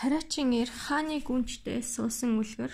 Тариачин 0.00 0.48
ир 0.56 0.70
хааны 0.72 1.20
гүнжтэй 1.20 1.84
суусан 1.84 2.40
үлгэр 2.40 2.72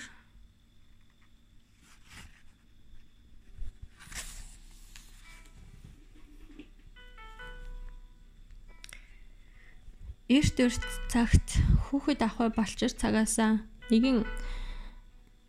Эрт 10.30 10.56
эрт 10.62 10.86
цагт 11.10 11.48
хүүхэд 11.82 12.22
ахуй 12.22 12.48
балчир 12.54 12.94
цагаасаа 12.94 13.58
нэгэн 13.90 14.22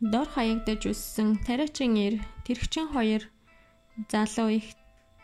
дор 0.02 0.28
хаягдаж 0.34 0.82
үссэн 0.90 1.46
тариачин 1.46 1.94
ир 1.94 2.16
тэрэгчин 2.46 2.90
хоёр 2.90 3.30
залуу 4.10 4.50
их 4.50 4.74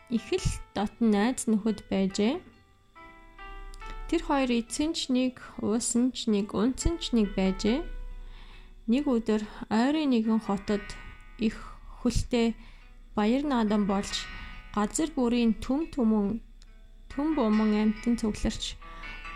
их 0.06 0.26
л 0.38 0.46
дотн 0.74 1.10
найз 1.10 1.50
нөхөд 1.50 1.82
байжээ. 1.90 2.53
Тэр 4.14 4.30
хоёр 4.30 4.62
эцэн 4.62 4.94
ч 4.94 5.10
нэг, 5.10 5.42
уусан 5.58 6.14
ч 6.14 6.30
нэг, 6.30 6.54
унцсан 6.54 7.02
ч 7.02 7.10
нэг 7.18 7.34
байжээ. 7.34 7.82
Нэг 8.86 9.10
өдөр 9.10 9.42
ойрын 9.74 10.14
нэгэн 10.14 10.38
хотод 10.38 10.86
их 11.42 11.58
хөлтэй 11.98 12.54
баяр 13.18 13.42
наадам 13.42 13.90
болж 13.90 14.14
газар 14.70 15.10
бүрийн 15.18 15.58
төм 15.58 15.90
төмөн 15.90 16.38
төм 17.10 17.34
бомон 17.34 17.74
амтэн 17.74 18.14
цугларч 18.14 18.78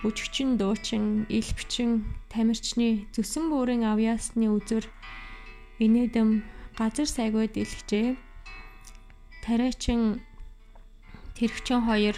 бүжгчин 0.06 0.54
дуучин, 0.54 1.26
элбчин, 1.26 2.06
тамирчны 2.30 3.10
зүсэн 3.10 3.50
бүрийн 3.50 3.82
авьяасны 3.82 4.46
үзүр 4.46 4.86
инээдэм 5.82 6.46
газар 6.78 7.10
сайгүй 7.10 7.50
дэлгэжээ. 7.50 8.14
Тариачин 9.42 10.22
тэрэгчин 11.34 11.82
хоёр 11.82 12.14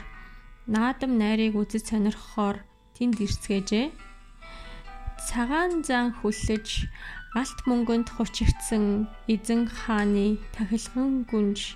наадам 0.70 1.18
найрыг 1.18 1.58
үзэж 1.58 1.84
сонирхохоор 1.90 2.62
тэнд 2.94 3.18
ирцгээжээ. 3.24 3.86
Цагаан 5.26 5.82
зан 5.82 6.14
хүллэж 6.14 6.86
алт 7.34 7.58
мөнгөнд 7.68 8.08
хучигдсан 8.14 9.10
эзэн 9.34 9.66
хааны 9.66 10.38
тахилган 10.54 11.26
гүнж 11.30 11.74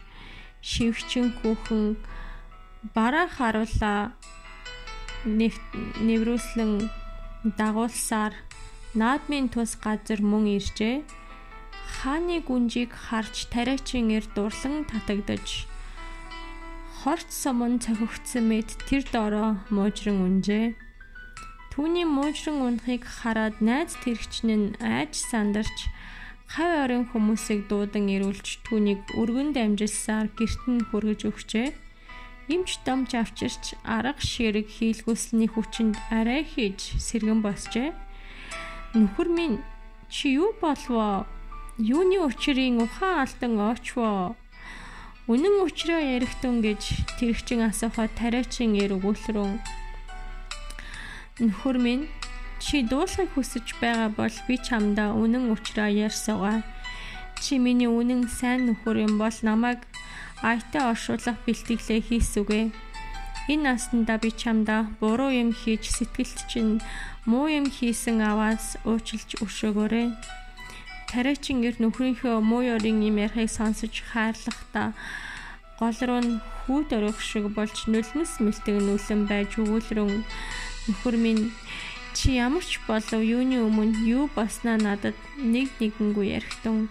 шивчин 0.70 1.26
хүүхэн 1.38 1.84
бараа 2.94 3.26
харуула 3.36 3.94
нэврүүлсэн 6.06 6.70
дагуулсаар 7.58 8.34
наадмын 9.00 9.46
тус 9.50 9.74
газар 9.84 10.20
мөн 10.22 10.44
иржээ. 10.56 11.02
Хааны 11.94 12.38
гүнжийг 12.46 12.94
харж 12.94 13.50
тариачин 13.52 14.14
эр 14.16 14.24
дурлан 14.34 14.86
татагдаж 14.90 15.66
хорт 17.04 17.28
сомон 17.28 17.84
цохигдсан 17.84 18.48
мэд 18.48 18.80
тэр 18.88 19.04
доороо 19.12 19.60
муужран 19.68 20.24
унжээ. 20.24 20.72
Түүний 21.68 22.08
муужран 22.08 22.64
унахыг 22.64 23.04
хараад 23.04 23.60
найз 23.60 23.92
тэрэгчин 24.00 24.48
нь 24.48 24.68
айж 24.80 25.12
сандарч 25.12 25.92
хав 26.48 26.70
орон 26.88 27.04
хүмүүсийг 27.12 27.68
дуудан 27.68 28.08
ирүүлж 28.08 28.64
түүнийг 28.64 29.04
өргөн 29.20 29.52
дамжилсаар 29.52 30.32
герт 30.32 30.64
нь 30.64 30.80
хүргэж 30.88 31.20
өгчээ. 31.28 31.76
Имч 32.48 32.80
домж 32.88 33.12
авчирч 33.20 33.76
арга 33.84 34.24
ширэг 34.24 34.72
хийлгүүлсний 34.72 35.52
хүчинд 35.52 36.00
арай 36.08 36.40
хийж 36.40 36.96
сэргэн 37.04 37.44
босчээ. 37.44 37.92
Нөхөр 38.96 39.28
минь 39.28 39.60
чи 40.08 40.40
юу 40.40 40.56
болвоо? 40.56 41.28
Юуны 41.76 42.16
учрын 42.24 42.80
ухаан 42.80 43.28
алдан 43.28 43.60
очвоо? 43.60 44.40
Үнэн 45.24 45.64
учраа 45.64 46.04
ярихтун 46.04 46.60
гэж 46.60 47.16
тэрэгчин 47.16 47.64
асуухад 47.64 48.12
тариачин 48.12 48.76
эр 48.76 49.00
өгүүлрэн 49.00 49.56
Нөхөр 51.40 51.80
минь 51.80 52.12
чи 52.60 52.84
дуусах 52.84 53.32
хүсэж 53.32 53.80
байгаа 53.80 54.12
бол 54.12 54.36
би 54.44 54.60
чамдаа 54.60 55.16
үнэн 55.16 55.48
учраа 55.48 55.88
ярьсагаа. 55.88 56.60
Чи 57.40 57.56
миний 57.56 57.88
үнэн 57.88 58.28
сайн 58.28 58.68
нөхөр 58.68 59.08
юм 59.08 59.16
бол 59.16 59.32
намайг 59.40 59.80
аятай 60.44 60.84
оршуулах 60.92 61.40
бэлтгэлээ 61.48 62.00
хийсүгэ. 62.04 62.60
Энэ 63.48 63.64
наснда 63.64 64.20
би 64.20 64.28
чамда 64.28 64.92
буруу 65.00 65.32
юм 65.32 65.56
хийж 65.56 65.88
сэтгэлд 65.88 66.38
чинь 66.52 66.84
муу 67.24 67.48
юм 67.48 67.64
хийсэн 67.72 68.20
аваас 68.20 68.76
уучлж 68.84 69.40
өршөөгөөрэй. 69.40 70.12
Тариачин 71.14 71.62
гэр 71.62 71.78
нөхрийнхөө 71.78 72.42
муу 72.42 72.66
ёрын 72.74 72.98
юм 73.06 73.22
ярихыг 73.22 73.46
сонсож 73.46 74.02
хайрлахдаа 74.10 74.98
гол 75.78 75.98
руу 76.02 76.20
нь 76.26 76.42
хүүд 76.66 76.90
орох 76.98 77.22
шиг 77.22 77.46
болж 77.54 77.86
нүлмэс 77.86 78.42
мэлтэг 78.42 78.82
нүлэн 78.82 79.22
байж 79.30 79.54
өгүүлрэн 79.62 80.10
нөхөр 80.90 81.14
минь 81.14 81.54
чи 82.18 82.34
ямар 82.46 82.66
ч 82.66 82.82
болов 82.90 83.22
юуны 83.22 83.62
өмнө 83.62 84.02
юу 84.10 84.26
болсноо 84.34 84.74
надад 84.74 85.14
нэг 85.38 85.70
нэгэнгүй 85.78 86.34
ярихтун. 86.34 86.90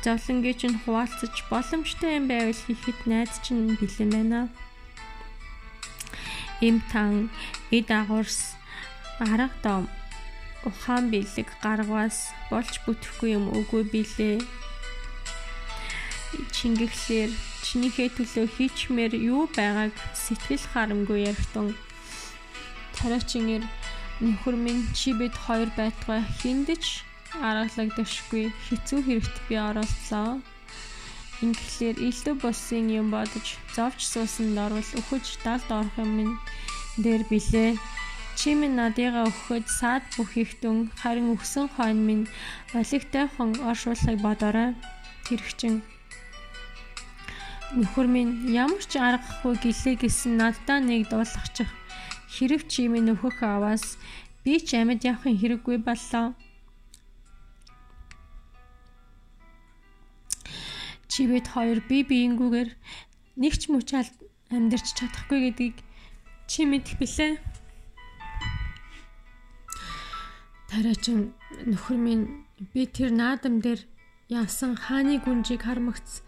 Зовлонгийн 0.00 0.56
чинь 0.56 0.80
хуваалцаж 0.80 1.34
боломжтой 1.52 2.16
юм 2.16 2.32
байвал 2.32 2.56
хийхэд 2.64 2.98
найз 3.04 3.44
чинь 3.44 3.76
бэлэн 3.76 4.10
байна. 4.16 4.40
Им 6.64 6.80
тан 6.88 7.28
эд 7.68 7.92
агуурс 7.92 8.56
арга 9.20 9.52
дом 9.60 9.84
ухаан 10.68 11.10
бэлэг 11.12 11.48
гаргаас 11.64 12.32
болж 12.50 12.74
бүтэхгүй 12.84 13.30
юм 13.38 13.48
үгүй 13.58 13.82
билээ. 13.92 14.38
Чингэхлээр 16.54 17.30
чинийхээ 17.64 18.08
төлөө 18.16 18.46
хийчмээр 18.56 19.12
юу 19.16 19.48
байгааг 19.56 19.94
сэтгэл 20.14 20.64
харамгүй 20.72 21.30
ярихтун. 21.30 21.74
Тариачинэр 22.96 23.64
нөхөр 24.20 24.56
минь 24.60 24.84
чи 24.92 25.16
бид 25.16 25.34
хоёр 25.34 25.70
байтугай 25.78 26.20
хиндэж 26.40 26.84
аргалагдашгүй 27.38 28.52
хэцүү 28.66 29.00
хэрэгт 29.06 29.36
би 29.48 29.54
оролцлоо. 29.56 30.42
Ингээхээр 31.40 31.96
илүү 32.10 32.36
болсон 32.44 32.90
юм 33.00 33.08
бодож 33.14 33.56
зовж 33.72 34.00
суусанд 34.04 34.58
орвол 34.60 34.90
өхөж 35.00 35.40
далд 35.40 35.68
орох 35.72 35.96
юм 35.96 36.36
дээр 37.00 37.24
билээ. 37.32 37.80
Чи 38.38 38.54
минь 38.58 38.76
надыгаа 38.80 39.28
өгөхөд 39.30 39.66
саад 39.78 40.04
бүхийхтэн 40.16 40.90
харин 41.00 41.32
өгсөн 41.34 41.66
хойно 41.74 42.02
минь 42.08 42.24
олигтойхон 42.80 43.50
оршуулахыг 43.70 44.18
бодорой. 44.26 44.70
Тэрэгчин 45.26 45.82
Нөхөр 47.70 48.06
минь 48.10 48.32
ямар 48.50 48.82
ч 48.82 48.98
аргагүй 48.98 49.54
гэлээ 49.62 49.94
гэсэн 50.02 50.34
надтай 50.40 50.78
нэг 50.82 51.06
дуулахчих. 51.06 51.70
Хэрэг 52.34 52.66
чи 52.66 52.90
минь 52.90 53.12
өөхөх 53.14 53.38
аваас 53.46 53.98
би 54.42 54.58
ч 54.58 54.74
амьд 54.80 55.06
явахын 55.06 55.38
хэрэггүй 55.38 55.78
боллоо. 55.86 56.34
чи 61.10 61.26
бид 61.26 61.46
хоёр 61.52 61.82
бие 61.84 62.06
биенгүүгээр 62.06 62.70
нэг 63.42 63.54
ч 63.60 63.68
мөчаал 63.68 64.08
амьдарч 64.48 64.94
чадахгүй 64.96 65.52
гэдгийг 65.52 65.76
чи 66.46 66.64
мэдэх 66.64 66.96
билээ. 66.96 67.36
Тариачин 70.70 71.34
нөхөр 71.66 71.98
минь 71.98 72.46
би 72.70 72.86
тэр 72.86 73.10
наадам 73.10 73.58
дээр 73.58 73.82
явсан 74.30 74.78
хааны 74.78 75.18
гүнжийг 75.18 75.66
хармагц. 75.66 76.22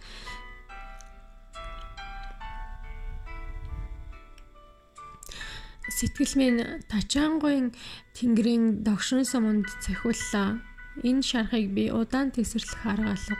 Сэтгэл 5.86 6.34
минь 6.42 6.60
тачаангуйн 6.90 7.70
тэнгэрийн 8.18 8.82
догшин 8.82 9.22
суманд 9.22 9.70
цахиуллаа. 9.78 10.58
Энэ 11.06 11.22
шархыг 11.22 11.70
би 11.70 11.94
удаан 11.94 12.34
тесрэрлэх 12.34 12.82
арга 12.82 13.14
алга 13.14 13.38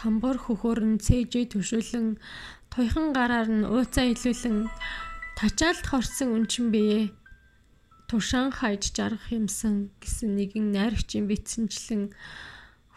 тамбор 0.00 0.40
хөхөр 0.40 0.80
нь 0.80 0.98
цээжээ 1.04 1.52
төшөөлөн 1.52 2.16
туйхан 2.72 3.12
гараар 3.12 3.48
нь 3.52 3.68
ууцаа 3.68 4.08
илүүлэн 4.08 4.64
тачаалд 5.36 5.84
хорсон 5.92 6.28
үнчин 6.40 6.72
бие 6.72 7.12
тушаан 8.10 8.50
хайж 8.50 8.90
жаргах 8.90 9.30
юмсан 9.30 9.94
гэсэн 10.02 10.34
нэгэн 10.34 10.74
найрагчийн 10.74 11.30
битсэнчлэн 11.30 12.10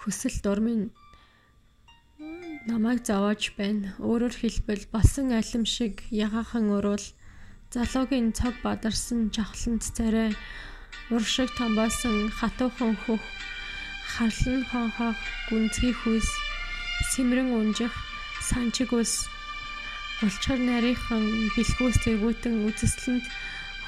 хүсэл 0.02 0.42
дурмын 0.42 0.90
намайг 2.66 3.06
зовоож 3.06 3.54
байна. 3.54 3.94
Өөрөөр 4.02 4.34
хэлбэл 4.34 4.90
болсон 4.90 5.30
алим 5.38 5.70
шиг 5.70 6.02
ягахан 6.10 6.74
уруул 6.74 7.06
залуугийн 7.70 8.34
цог 8.34 8.58
бадарсан 8.66 9.30
жавхлант 9.30 9.86
царай 9.86 10.34
уршиг 11.14 11.50
тамбаасан 11.62 12.34
хатуухан 12.34 12.98
хөх 13.06 13.22
харлан 14.18 14.66
хонхох 14.66 15.18
гүнзгий 15.50 15.94
хүйс 15.94 16.30
сэмрэн 17.14 17.54
унжих 17.54 17.94
санчиг 18.50 18.90
ус 18.98 19.30
улчхар 20.26 20.58
нарийнхан 20.58 21.54
бэлгүүс 21.54 21.98
тэргүүтэн 22.02 22.66
үзэсгэлэнд 22.68 23.26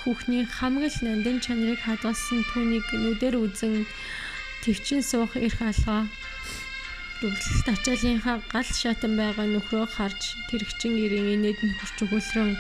хүүхний 0.06 0.46
хамгийн 0.46 0.94
нандин 1.02 1.42
чанарыг 1.42 1.82
хадгалсан 1.82 2.46
түүнийг 2.54 2.86
нүдээр 2.94 3.42
үзэн 3.42 3.90
төвчин 4.62 5.02
суух 5.02 5.34
эрх 5.34 5.58
алгаа 5.66 6.06
дүрлэлт 7.26 7.68
ачаалынхаа 7.74 8.38
гал 8.54 8.70
шатан 8.70 9.18
байгаа 9.18 9.50
нөхрөө 9.50 9.86
харж 9.98 10.22
тэрэгчин 10.54 10.94
ирийн 10.94 11.42
инээд 11.42 11.60
нь 11.66 11.74
хурч 11.82 11.98
өгүүлрэн 12.06 12.54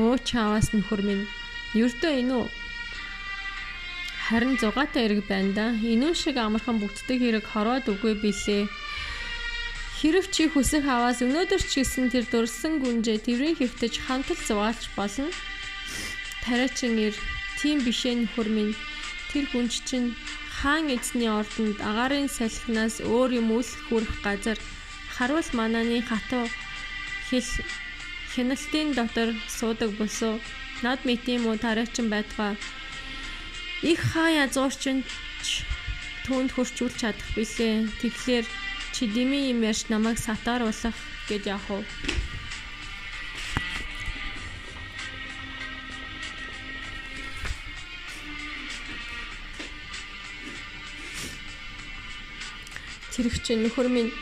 өө 0.00 0.16
чааваас 0.28 0.72
нөхөр 0.72 1.02
минь 1.04 1.28
ердөө 1.76 2.12
энэ 2.24 2.34
үү 2.40 2.46
Харин 4.28 4.56
зугаатай 4.60 5.08
эрэг 5.08 5.24
байна 5.24 5.52
да. 5.56 5.66
Инүүн 5.72 6.12
шиг 6.12 6.36
амархан 6.36 6.76
бүгддэг 6.80 7.16
хэрэг 7.16 7.46
хороод 7.48 7.88
үгүй 7.88 8.12
билээ. 8.20 8.68
Хэрв 10.04 10.28
чи 10.28 10.52
хүсэх 10.52 10.84
аваас 10.84 11.24
өнөөдөр 11.24 11.62
ч 11.64 11.80
гэсэн 11.80 12.12
тэр 12.12 12.28
дурсан 12.28 12.76
гүнжээ 12.76 13.24
тэрийн 13.24 13.56
хөвтөж 13.56 14.04
хантал 14.04 14.36
зугаалч 14.36 14.92
болно. 14.92 15.32
Тариачин 16.48 16.96
ир 16.96 17.14
тийм 17.60 17.84
бишээ 17.84 18.14
нөхөр 18.24 18.48
минь. 18.48 18.72
Тэр 19.28 19.44
гүнж 19.52 19.84
чинь 19.84 20.16
хаан 20.48 20.88
эзний 20.88 21.28
ордонд 21.28 21.76
агарын 21.84 22.24
салхинаас 22.24 23.04
өөр 23.04 23.36
юм 23.36 23.52
үл 23.52 23.68
хүрэх 23.92 24.24
газар. 24.24 24.56
Харуул 25.12 25.44
манааны 25.52 26.00
хатуу 26.00 26.48
хэл 27.28 27.48
хяналтын 28.32 28.96
дотор 28.96 29.36
суудаг 29.44 29.92
босоо. 30.00 30.40
Над 30.80 31.04
мэдээм 31.04 31.44
үү 31.44 31.60
тариачин 31.60 32.08
байтугай. 32.08 32.56
Их 33.84 34.00
хаа 34.00 34.48
язуурчин 34.48 35.04
түүнд 36.24 36.56
хурцуулж 36.56 36.96
чадах 36.96 37.28
билээ. 37.36 37.92
Тэгэхээр 38.00 38.46
чи 38.96 39.04
дими 39.04 39.52
юм 39.52 39.60
ярьж 39.68 39.92
намайг 39.92 40.16
сатааруулах 40.16 40.96
гэж 41.28 41.42
яах 41.44 41.68
вэ? 41.68 41.84
Тэрэг 53.18 53.34
чи 53.42 53.58
нөхөр 53.58 53.90
минь. 53.90 54.14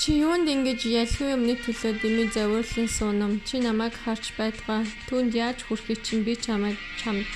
Чи 0.00 0.16
юунд 0.24 0.48
ингэж 0.48 0.88
ялгүй 0.88 1.36
юмны 1.36 1.60
төлөө 1.60 2.00
дими 2.00 2.24
завуурлан 2.32 2.88
суунам? 2.88 3.32
Чи 3.44 3.60
намайг 3.60 3.92
харж 4.00 4.32
байтугай. 4.40 4.88
Түүнд 5.12 5.36
яаж 5.36 5.68
хүрэхийг 5.68 6.00
чинь 6.00 6.24
би 6.24 6.40
чамайг 6.40 6.80
чамд 6.96 7.28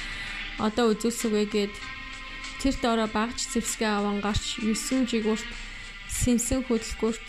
одоо 0.56 0.96
үзүүлсэг 0.96 1.28
вэ 1.28 1.44
гэд. 1.52 1.74
Тэр 2.64 2.74
доороо 2.80 3.08
багж 3.12 3.36
зэвсгээ 3.52 4.00
аван 4.00 4.24
гарч 4.24 4.64
9 4.64 5.04
жигүүрт 5.12 5.44
сэнсэн 6.08 6.64
хөдөлгүүрт 6.64 7.24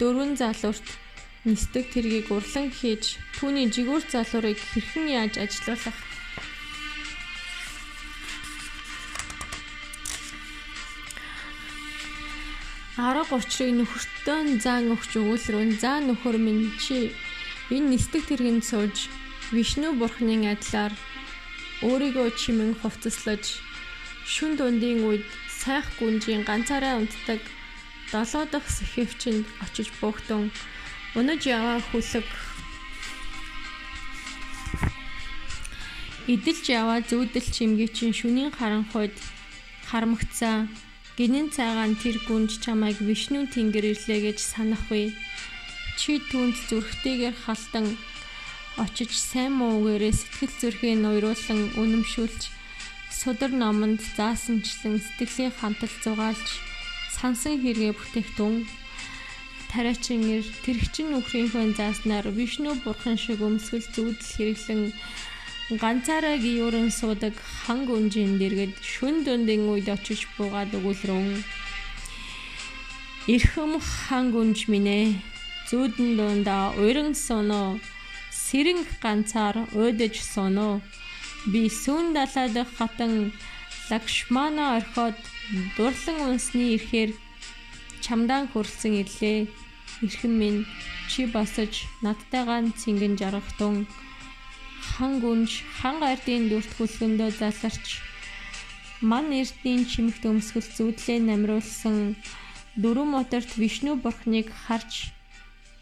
дөрвөн 0.00 0.40
залуурт 0.40 0.88
нисдэг 1.44 1.92
тэргийг 1.92 2.32
урлан 2.32 2.72
хийж 2.72 3.20
түүний 3.36 3.68
жигүүр 3.68 4.08
залуурыг 4.08 4.56
хэрхэн 4.56 5.06
яаж 5.20 5.34
ажилуулах 5.36 5.96
Арга 12.94 13.34
учрыг 13.34 13.74
нөхөртөө 13.74 14.62
заан 14.62 14.94
өгч 14.94 15.18
өгүүлрүүн 15.18 15.82
заа 15.82 15.98
нөхөр 15.98 16.38
минь 16.38 16.70
чи 16.78 17.10
энэ 17.74 17.90
нисдэг 17.90 18.22
тэргэнд 18.30 18.62
сууж 18.62 19.10
Вишну 19.50 19.98
бурхнын 19.98 20.46
адилаар 20.54 20.94
өөрийгөө 21.82 22.28
чимэн 22.38 22.78
хувцаслаж 22.78 23.58
шүн 24.30 24.54
дундын 24.54 25.02
үед 25.10 25.26
сайх 25.50 25.90
гүнжийн 25.98 26.46
ганцаараа 26.46 27.02
унтдаг 27.02 27.42
долоо 28.14 28.44
дахь 28.46 28.70
сэхэвчэнд 28.70 29.42
очиж 29.64 29.90
буухтун 29.98 30.54
унаж 31.18 31.42
яваа 31.50 31.82
хүлэг. 31.90 32.28
Идэлж 36.30 36.64
яваа 36.70 37.02
зүүдэл 37.02 37.48
чимгээчин 37.54 38.14
шүнийн 38.14 38.54
харанхуйд 38.54 39.18
харамгцаа 39.90 40.70
гинэн 41.14 41.54
цайгаан 41.54 41.94
тэр 41.94 42.18
гүнж 42.26 42.58
чамайг 42.58 42.98
вишнү 42.98 43.46
тэнгэр 43.54 43.94
ирлээ 43.94 44.20
гэж 44.34 44.38
санахгүй. 44.42 45.14
Чи 45.94 46.18
түнд 46.18 46.58
зүрхтэйгээр 46.66 47.36
халтан 47.46 47.94
очиж 48.82 49.14
сайн 49.14 49.54
муу 49.54 49.78
үгээрээ 49.78 50.10
сэтгэл 50.10 50.54
зүрхээ 50.58 50.94
ноёруулан 50.98 51.78
үнэмшүүлж 51.78 52.40
судар 53.14 53.54
номонд 53.54 54.02
заасанчлан 54.18 54.98
сэтгэлийн 54.98 55.54
хантал 55.54 55.94
зугаалж 56.02 56.48
сансан 57.14 57.62
хэрэгэ 57.62 57.94
бүтээгтун 57.94 58.66
тариачин 59.70 60.22
ир 60.34 60.42
тэрэгчин 60.66 61.14
нөхрийнхөө 61.14 61.78
зааснаар 61.78 62.26
вишну 62.34 62.74
бурхан 62.82 63.14
шиг 63.14 63.38
өмсгөл 63.38 63.86
зүудэл 63.94 64.34
хэрэглэн 64.34 64.82
ганцаараа 65.70 66.36
гиюран 66.44 66.90
суудаг 66.90 67.34
ханг 67.64 67.88
үнжин 67.88 68.36
дэргэд 68.40 68.74
шүн 68.92 69.24
дундын 69.24 69.64
үед 69.72 69.88
очиж 69.88 70.28
буугаад 70.36 70.70
өгүүлрэн 70.76 71.40
Ирхэм 73.24 73.80
ханг 73.80 74.36
үнж 74.36 74.68
минь 74.68 75.16
зүудэн 75.68 76.10
дундаа 76.18 76.76
уйран 76.76 77.16
соно 77.16 77.80
сэрэнг 78.44 78.84
ганцаар 79.00 79.56
уйдаж 79.72 80.20
сунуу. 80.20 80.84
Би 81.52 81.62
сүүн 81.82 82.12
далай 82.12 82.48
дах 82.52 82.68
хатан 82.76 83.32
Лакшмана 83.88 84.76
орхиод 84.76 85.16
дурлан 85.76 86.18
унсны 86.28 86.76
ирэхээр 86.76 87.10
чамдаан 88.04 88.44
хөрөлсөн 88.52 88.92
ирлээ. 89.00 89.48
Ирхэн 90.04 90.34
минь 90.40 90.60
чи 91.08 91.24
босож 91.24 91.88
надтайгаа 92.04 92.60
цингэн 92.80 93.16
жаргахтун 93.20 93.88
хан 94.94 95.18
гүнж 95.22 95.50
хан 95.78 95.96
гардын 96.04 96.44
дүрт 96.50 96.70
хүлгэндөө 96.78 97.30
заларч 97.40 97.86
ман 99.10 99.26
эрдийн 99.40 99.82
чимэгт 99.90 100.22
өмсгөл 100.30 100.68
зүудлээ 100.76 101.18
намруулсан 101.18 101.96
дөрвөн 102.82 103.10
моторт 103.14 103.50
вишну 103.62 103.92
бурхныг 104.04 104.48
харж 104.64 104.92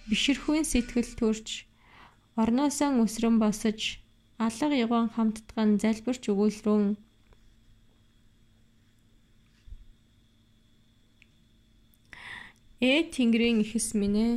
бишэрхүүн 0.08 0.64
сэтгэл 0.64 1.12
төрж 1.20 1.68
орноосоо 2.42 2.90
өсрөн 3.04 3.36
босож 3.42 3.80
алга 4.46 4.76
явган 4.84 5.08
хамттган 5.14 5.70
залбирч 5.82 6.24
өгүүлрүүн. 6.32 6.96
Ээ 12.82 13.00
Тэнгэрийн 13.14 13.62
ихэс 13.62 13.88
минь 13.94 14.18
ээ 14.26 14.34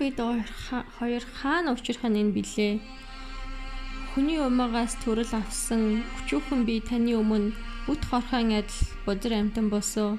бид 0.00 0.16
хоёр 0.96 1.24
хаана 1.38 1.76
учрах 1.76 2.02
нь 2.08 2.20
энэ 2.20 2.34
билээ? 2.36 2.74
Хүний 4.10 4.40
умаагаас 4.40 4.96
төрөл 5.04 5.32
авсан 5.36 6.02
өчүүхэн 6.24 6.60
би 6.64 6.80
таны 6.80 7.12
өмнө 7.20 7.54
үт 7.92 8.02
хорхон 8.08 8.56
адил 8.56 8.80
бузар 9.04 9.32
амтан 9.36 9.68
босоо. 9.68 10.18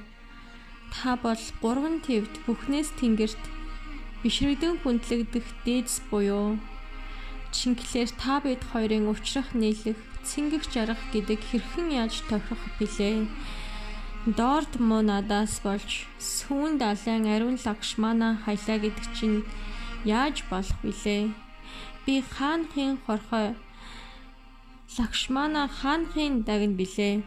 Та 0.94 1.18
бол 1.18 1.42
гурван 1.60 1.98
твд 2.06 2.32
бүхнээс 2.46 2.94
тэнгэрт 3.02 3.42
бишрэгдэн 4.22 4.80
хүндлэгдэх 4.80 5.46
дээдс 5.66 5.96
буюу 6.08 6.62
Чингэлээр 7.52 8.10
та 8.16 8.40
бид 8.40 8.64
хоёрын 8.72 9.12
учрах 9.12 9.52
нийлэх 9.52 10.00
цэнгэх 10.24 10.72
жаргах 10.72 11.04
гэдэг 11.12 11.40
хэрхэн 11.44 11.92
яаж 12.00 12.24
тохирох 12.24 12.64
билээ? 12.80 13.28
Доорд 14.24 14.80
муу 14.80 15.04
надаас 15.04 15.60
болж 15.60 16.08
сүүн 16.16 16.80
далайн 16.80 17.28
ариун 17.28 17.60
лагшмана 17.60 18.40
хаялаа 18.46 18.78
гэдэг 18.80 19.06
чинь 19.12 19.44
яаж 20.04 20.44
болох 20.50 20.78
вүлээ? 20.82 21.32
Би 22.04 22.14
хаанхын 22.34 22.98
хорхой 23.06 23.54
лагшмана 24.98 25.68
хаанхын 25.68 26.42
дагн 26.46 26.72
билээ? 26.78 27.22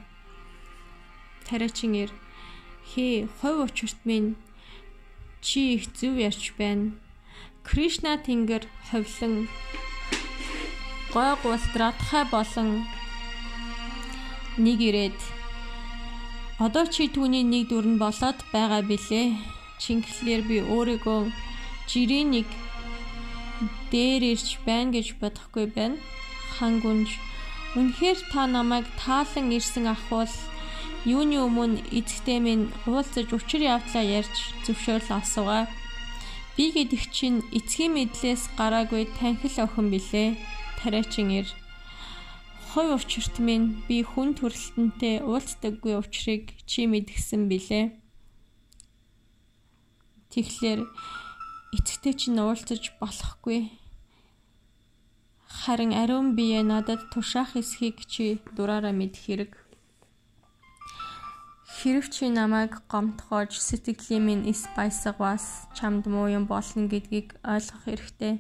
Тариачин 1.48 1.94
ир 2.04 2.12
хээ 2.92 3.28
хойв 3.40 3.58
учирт 3.66 4.00
минь 4.06 4.36
чи 5.42 5.76
их 5.76 5.84
зөв 5.98 6.18
ярьж 6.18 6.54
байна. 6.58 6.92
Кришна 7.64 8.18
тэнгэр 8.18 8.64
ховлон 8.90 9.48
гой 11.14 11.32
гултратхай 11.44 12.24
болон 12.34 12.70
нэг 14.58 14.80
ирээд 14.90 15.20
Одоо 16.56 16.88
чи 16.88 17.12
түүний 17.12 17.44
нэг 17.44 17.68
дүр 17.68 17.84
нь 17.84 18.00
болоод 18.00 18.40
байгаа 18.56 18.80
билээ. 18.80 19.36
Чингэлээр 19.84 20.42
би 20.48 20.58
өөрийгөө 20.64 21.28
жирийн 21.84 22.32
нэг 22.32 22.48
дээр 23.96 24.36
ирж 24.36 24.60
байна 24.68 24.92
гэж 24.92 25.16
бодохгүй 25.24 25.72
байна. 25.72 25.96
Хангүнж 26.60 27.16
үнэхээр 27.80 28.20
та 28.28 28.44
намайг 28.44 28.84
таалан 29.00 29.56
ирсэн 29.56 29.88
ахвал 29.88 30.36
юуны 31.08 31.40
өмнө 31.48 31.80
эцэгтэй 31.96 32.40
минь 32.44 32.68
уулзаж 32.92 33.32
учир 33.32 33.64
явдлаа 33.64 34.04
ярьж 34.04 34.36
зөвшөөрөл 34.68 35.16
авсугаа. 35.16 35.72
Би 36.60 36.76
гэдэг 36.76 37.04
чинь 37.16 37.40
эцгийн 37.56 37.96
мэдлээс 37.96 38.52
гараагүй 38.60 39.08
танхил 39.16 39.64
охин 39.64 39.88
билээ. 39.94 40.36
Тариачин 40.84 41.32
ир 41.40 41.48
хувь 42.76 43.00
учирт 43.00 43.40
минь 43.40 43.80
би 43.88 44.04
хүн 44.04 44.36
төрөлтөнтэй 44.36 45.24
уулздаггүй 45.24 45.96
учрыг 45.96 46.52
чи 46.68 46.84
мэдгсэн 46.92 47.48
билээ. 47.48 47.96
Тэгэхээр 50.36 50.82
эцэгтэй 51.80 52.14
чинь 52.20 52.40
уулзаж 52.44 52.84
болохгүй. 53.00 53.85
Харин 55.62 55.92
ариун 56.02 56.36
бие 56.36 56.62
надад 56.64 57.02
тушаах 57.12 57.56
эсхийг 57.62 57.98
чи 58.12 58.26
дураараа 58.56 58.94
мэд 59.00 59.16
хэрэг. 59.24 59.54
Хэрв 61.76 62.06
чи 62.14 62.26
намайг 62.30 62.72
гомтгож 62.92 63.52
сэтгэлийн 63.68 64.24
минь 64.28 64.48
эс 64.52 64.62
баясгаас 64.76 65.46
чамд 65.78 66.04
муу 66.14 66.28
юм 66.38 66.46
болно 66.52 66.88
гэдгийг 66.92 67.28
ойлгох 67.54 67.84
хэрэгтэй. 67.86 68.34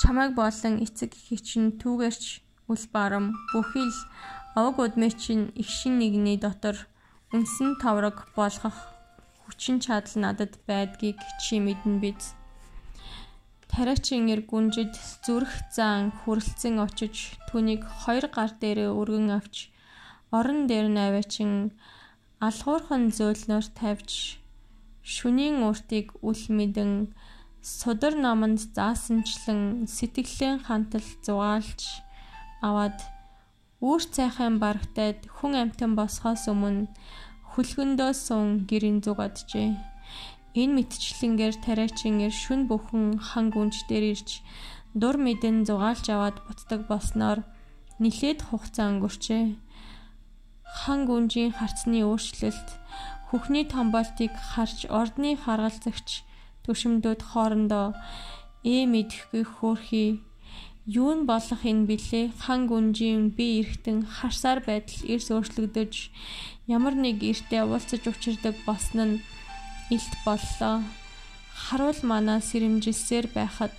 Чамайг 0.00 0.32
болон 0.40 0.74
эцэг 0.84 1.10
эхий 1.18 1.40
чинь 1.48 1.76
түүгэрч 1.80 2.24
үл 2.70 2.84
барам 2.94 3.26
бүхий 3.50 3.88
л 3.90 4.00
овг 4.60 4.76
удмын 4.84 5.12
чинь 5.22 5.52
игшин 5.60 5.98
нэгний 5.98 6.38
дотор 6.38 6.76
үнсэн 7.34 7.76
тавраг 7.82 8.30
болгох 8.38 8.78
хүчин 9.42 9.76
чадал 9.84 10.16
надад 10.22 10.52
байдгийг 10.68 11.18
чи 11.42 11.54
мэднэ 11.60 11.98
биз. 12.02 12.34
Тариачин 13.72 14.30
эр 14.32 14.42
гүнжид 14.50 14.94
зүрх 15.24 15.52
зан 15.76 16.14
хүрэлцэн 16.18 16.76
очиж 16.86 17.16
түүнийг 17.48 17.82
хоёр 18.02 18.26
гар 18.36 18.50
дээрээ 18.60 18.90
өргөн 19.00 19.28
авч 19.38 19.56
орон 20.38 20.60
дээр 20.70 20.88
наваачин 20.98 21.52
алгуурхан 22.46 23.12
зөөлнөөр 23.16 23.66
тавьж 23.78 24.40
шүнийн 25.14 25.56
уртыг 25.68 26.06
үл 26.28 26.42
мэдэн 26.56 26.92
судар 27.62 28.14
номонд 28.14 28.60
заасанчлан 28.76 29.86
сэтгэлийн 29.96 30.58
хантал 30.66 31.08
зугаалж 31.24 31.80
аваад 32.68 32.98
үүр 33.88 34.02
цайхан 34.14 34.54
барагтаад 34.62 35.18
хүн 35.36 35.52
амтан 35.62 35.92
босхоос 35.98 36.42
өмнө 36.52 36.88
хүлгэндөө 37.50 38.12
сун 38.26 38.48
гэрийн 38.68 38.98
зүг 39.04 39.18
аджээ. 39.26 39.95
Энэ 40.56 40.72
мэтчлэнгээр 40.80 41.56
тариачингээр 41.60 42.34
шүн 42.42 42.60
бүхэн 42.64 43.20
хан 43.20 43.46
гүнж 43.52 43.84
дээр 43.92 44.16
ирж 44.16 44.40
дур 44.96 45.20
мэдэн 45.20 45.68
зугаалж 45.68 46.06
аваад 46.08 46.36
буцдаг 46.48 46.80
болсноор 46.88 47.44
нилээд 48.00 48.40
хугацаа 48.48 48.88
өнгөрчээ. 48.96 49.44
Хан 50.80 51.00
гүнжийн 51.08 51.52
харцны 51.56 52.00
өөрчлөлт 52.08 52.68
Хүхний 53.26 53.66
томболтыг 53.66 54.30
харж 54.32 54.86
ордны 54.86 55.34
харгалзагч 55.34 56.22
төшөмдүүд 56.62 57.20
хоорондоо 57.30 57.90
ээ 58.62 58.86
мэдхгүй 58.86 59.42
хөөрхий 59.42 60.22
юу 60.86 61.10
нь 61.18 61.26
болох 61.26 61.62
энэ 61.66 61.90
билээ 61.90 62.26
хан 62.38 62.70
гүнжийн 62.70 63.34
би 63.34 63.46
эрэхтэн 63.66 63.98
харсаар 64.16 64.62
байдал 64.62 65.02
эрс 65.10 65.28
өөрчлөгдөж 65.34 65.92
ямар 66.70 66.94
нэг 66.94 67.18
эртээ 67.30 67.66
уулзаж 67.66 68.02
учирдаг 68.06 68.54
болсон 68.62 68.98
нь 69.06 69.14
илт 69.94 70.12
боллоо. 70.24 70.82
Харуул 71.54 72.00
манаа 72.02 72.40
сэрэмжилсээр 72.40 73.26
байхад 73.34 73.74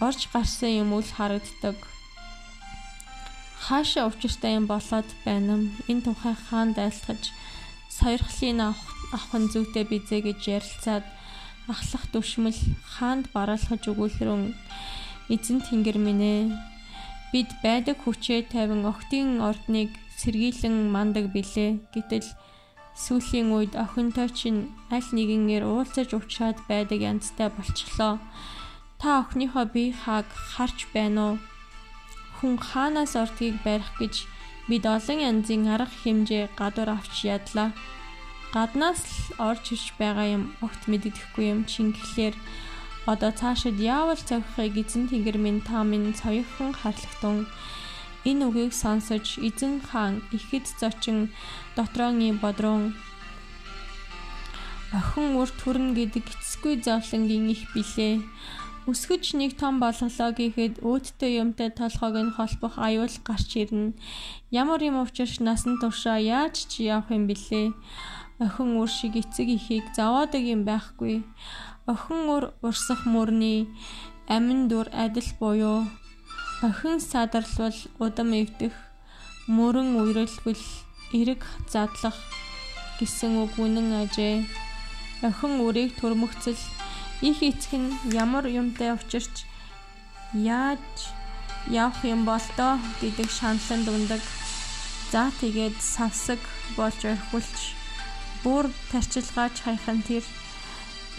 орж 0.00 0.28
гарсан 0.32 0.70
юм 0.82 0.90
үл 0.98 1.08
харагддаг. 1.16 1.76
Хаашаа 3.64 4.08
учиртай 4.10 4.54
юм 4.58 4.66
болоод 4.66 5.08
байна 5.24 5.52
юм. 5.56 5.62
Энэ 5.90 6.04
тухай 6.06 6.34
хаан 6.48 6.72
дайлтгаж 6.74 7.22
сойрхлын 7.98 8.60
нь 9.40 9.50
зүйтэй 9.52 9.84
бизээ 9.88 10.20
гэж 10.26 10.40
ярилцаад 10.56 11.04
ахлах 11.68 12.04
дүшмэл 12.12 12.60
хаанд 12.94 13.24
бараалхаж 13.34 13.82
өгүүлрэн 13.90 14.54
эзэн 15.34 15.58
тэнгэр 15.66 15.98
минь 16.06 16.24
ээ 16.34 16.42
бид 17.32 17.50
байдаг 17.64 17.96
хүчээ 18.00 18.40
тавин 18.52 18.82
охтын 18.92 19.40
ордныг 19.48 19.90
сэргийлэн 20.20 20.76
мандаг 20.94 21.28
билээ 21.34 21.70
гэтэл 21.94 22.28
сүүлийн 23.04 23.48
үед 23.56 23.72
охинтой 23.84 24.28
чинь 24.38 24.60
аль 24.90 25.10
нэгнээр 25.16 25.64
уулзаж 25.64 26.10
уучраад 26.12 26.58
байдаг 26.70 26.98
янзтай 27.10 27.48
болчихлоо. 27.54 28.18
Та 29.00 29.22
охиныхоо 29.22 29.64
бие 29.74 29.94
хааг 30.02 30.26
харж 30.54 30.78
байна 30.94 31.20
уу? 31.22 31.34
Хүн 32.36 32.54
хаанаас 32.58 33.14
ордгийг 33.22 33.56
барих 33.66 33.90
гэж 34.02 34.14
бид 34.68 34.84
олон 34.84 35.18
янзын 35.30 35.64
арга 35.74 35.94
хэмжээ 36.02 36.44
гадуур 36.58 36.90
авч 36.92 37.24
ядлаа 37.36 37.70
гаднаас 38.52 39.00
л 39.04 39.44
орж 39.48 39.64
ирж 39.74 39.86
байгаа 40.00 40.26
юм 40.36 40.44
огт 40.64 40.82
мэддэхгүй 40.90 41.44
юм 41.52 41.60
чингэхлээр 41.72 42.34
одоо 43.12 43.30
цаашид 43.40 43.76
яавал 43.80 44.20
цавхыг 44.28 44.74
эзэн 44.82 45.08
тэнгэр 45.08 45.38
минь 45.40 45.60
та 45.68 45.84
минь 45.84 46.16
соёхон 46.16 46.72
харлагтун 46.72 47.48
энэ 48.24 48.46
үгийг 48.48 48.72
сонсож 48.72 49.38
эзэн 49.38 49.84
хаан 49.84 50.22
ихэд 50.32 50.66
зочин 50.80 51.30
дотрооны 51.76 52.32
бодрон 52.42 52.94
охин 54.98 55.36
үр 55.36 55.50
төрн 55.60 55.92
гэдэг 55.98 56.24
эцэсгүй 56.32 56.74
зовлонгийн 56.86 57.46
их 57.54 57.62
билээ 57.74 58.14
Өсгөж 58.88 59.36
нэг 59.36 59.52
том 59.60 59.84
болголоо 59.84 60.32
гэхэд 60.32 60.80
өөдтэй 60.80 61.44
юмтай 61.44 61.68
толгойг 61.68 62.16
нь 62.24 62.32
холбох 62.32 62.80
аюул 62.80 63.12
гарч 63.20 63.50
ирнэ. 63.60 63.92
Ямар 64.48 64.80
юм 64.80 64.96
учирч 65.04 65.44
насан 65.44 65.76
туршаа 65.76 66.16
яаж 66.16 66.64
чи 66.72 66.88
явах 66.88 67.12
юм 67.12 67.28
бэлээ? 67.28 67.76
Охин 68.40 68.80
үр 68.80 68.88
шиг 68.88 69.20
эцэг 69.20 69.44
ихийг 69.44 69.84
заваадаг 69.92 70.40
юм 70.40 70.64
байхгүй. 70.64 71.20
Охин 71.84 72.32
үр 72.32 72.44
урсах 72.64 73.04
мөрний 73.04 73.68
амин 74.24 74.72
дүр 74.72 74.88
адил 74.88 75.28
буюу 75.36 75.84
охин 76.66 76.98
садарлвал 76.98 77.78
удам 78.02 78.32
эвдэх 78.34 78.74
мөрөн 79.46 79.94
уйрэлбэл 79.94 80.64
эрэг 81.14 81.46
задлах 81.70 82.18
гэсэн 82.98 83.38
үг 83.46 83.54
үнэн 83.62 83.88
ажээ. 84.02 84.42
Охин 85.22 85.62
үрийг 85.62 85.94
төрмөгцөл 86.02 86.58
их 87.22 87.38
эцэг 87.46 87.72
нь 87.78 87.94
ямар 88.10 88.50
юмтай 88.50 88.90
учирч 88.90 89.46
яаж 90.34 90.82
явах 91.70 92.02
юм 92.02 92.26
бол 92.26 92.46
доо 92.58 92.74
гэдэг 93.00 93.30
шаналн 93.30 93.86
дүндэг. 93.86 94.22
За 95.14 95.30
тэгээд 95.38 95.78
савсаг 95.78 96.42
болж 96.74 96.98
орхиулж 97.06 97.58
бүр 98.42 98.66
тарчилгааж 98.90 99.54
хайхан 99.62 100.02
тэр 100.02 100.26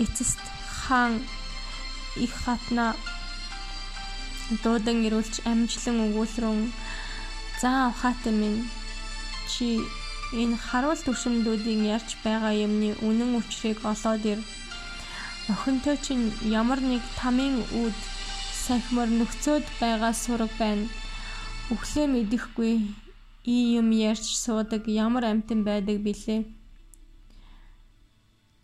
эцэст 0.04 0.44
хаан 0.68 1.24
их 2.20 2.34
хатна 2.44 2.92
дуудан 4.64 5.06
ирүүлж 5.08 5.46
амжилан 5.52 5.98
өгүүлрэн 6.06 6.60
за 7.62 7.70
авхаатай 7.90 8.34
минь. 8.42 8.68
Чи 9.52 9.80
энэ 10.42 10.58
харуул 10.68 11.02
төвшмдүүдийн 11.06 11.82
ярьж 11.96 12.10
байгаа 12.26 12.54
юмны 12.66 12.90
үнэн 13.08 13.32
учрыг 13.40 13.80
олоод 13.92 14.24
ир. 14.34 14.40
Охинтой 15.54 15.98
чинь 16.06 16.34
ямар 16.60 16.80
нэг 16.82 17.02
тамийн 17.20 17.58
үд 17.82 17.98
сахимор 18.66 19.10
нөхцөөд 19.10 19.66
байгаа 19.82 20.14
сураг 20.14 20.52
байна. 20.62 20.86
Өглөө 21.74 22.06
мэдэхгүй 22.10 22.74
ий 23.54 23.64
юм 23.80 23.90
ярьж 24.10 24.26
суудаг 24.44 24.84
ямар 25.06 25.24
амтан 25.26 25.62
байдаг 25.66 25.98
билээ 26.06 26.42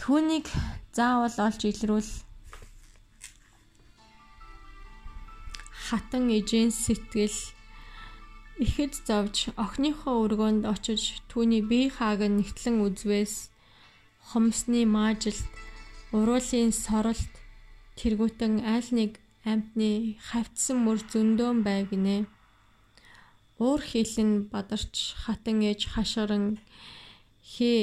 Түүнийг 0.05 0.45
заавал 0.93 1.33
олж 1.47 1.61
илрүүл. 1.65 2.11
Хатан 5.85 6.25
эжийн 6.37 6.71
сэтгэл 6.83 7.37
ихэд 8.65 8.93
зовж 9.07 9.37
охиныхоо 9.63 10.15
өргөнд 10.25 10.63
очиж 10.73 11.21
түүний 11.29 11.61
бие 11.69 11.93
хааг 11.97 12.21
нь 12.25 12.37
нэгтлэн 12.39 12.77
үзвээс 12.85 13.35
хомсны 14.29 14.81
маажилт 14.95 15.51
уруулын 16.17 16.71
соролт 16.83 17.33
тэргүүтэн 17.99 18.53
аль 18.75 18.89
нэг 18.97 19.11
амтны 19.51 20.17
хавцсан 20.27 20.77
мөр 20.85 20.99
зөндөөн 21.11 21.59
байгнэ. 21.67 22.17
Уур 23.61 23.81
хилэн 23.89 24.31
бадарч 24.51 24.95
хатан 25.23 25.57
ээж 25.69 25.81
хашгиран 25.93 26.45
хээ 27.51 27.81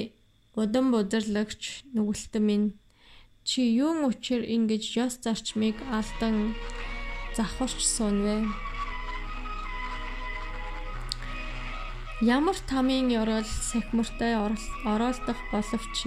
Удан 0.60 0.92
бузарлагч 0.92 1.62
нүгэлтэн 1.94 2.44
минь 2.44 2.68
чи 3.48 3.60
юун 3.84 4.04
учир 4.04 4.44
ингэж 4.44 4.84
ёс 5.04 5.14
зарчмыг 5.24 5.76
алдан 5.96 6.52
завхарч 7.36 7.80
суунвэ? 7.94 8.36
Ямар 12.22 12.58
тамийн 12.70 13.08
ёрол 13.20 13.48
сахимартай 13.70 14.32
оролдох 14.92 15.40
боловч 15.52 15.98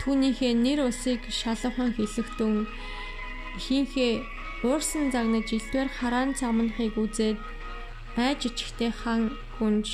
түүнийхээ 0.00 0.52
нэр 0.64 0.80
усыг 0.90 1.20
шалуухан 1.40 1.90
хэлэхдэн 1.96 2.66
хинхээ 3.64 4.12
уурсан 4.66 5.08
загнаж 5.14 5.48
илдвэр 5.56 5.88
хараан 5.88 6.30
цамнахыг 6.38 6.94
үзээд 7.00 7.38
айж 8.20 8.40
ичгтэй 8.48 8.92
хан 9.00 9.22
гүнж 9.56 9.88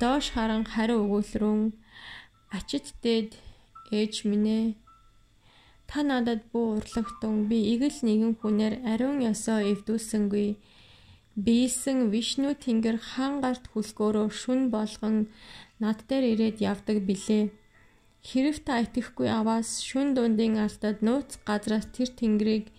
доош 0.00 0.26
харан 0.34 0.62
хариу 0.72 1.02
өгүүлрүүн 1.04 1.62
Ачид 2.54 2.94
дээд 3.02 3.34
ээж 3.90 4.14
минь. 4.30 4.78
Та 5.94 6.02
надад 6.02 6.50
буу 6.50 6.74
урлагтун 6.74 7.46
би 7.46 7.70
игэл 7.70 8.02
нэгэн 8.02 8.34
хүнээр 8.42 8.82
ариун 8.82 9.22
ёсоо 9.22 9.62
эвдүүлсэнгүй. 9.62 10.58
Биесэн 11.38 12.10
Вишну 12.10 12.50
тэнгэр 12.58 12.98
хаан 12.98 13.38
гарт 13.38 13.70
хүлгөөрөө 13.70 14.26
шүн 14.34 14.74
болгон 14.74 15.30
над 15.78 16.02
дээр 16.10 16.24
ирээд 16.34 16.58
явдаг 16.58 16.98
билээ. 17.06 17.54
Хэрв 18.26 18.56
та 18.66 18.82
итгэхгүй 18.82 19.30
аваас 19.38 19.86
шүн 19.86 20.18
дундын 20.18 20.58
алдад 20.66 20.98
нууц 21.06 21.38
газраас 21.46 21.86
тэр 21.94 22.10
тэнгэрийг 22.10 22.74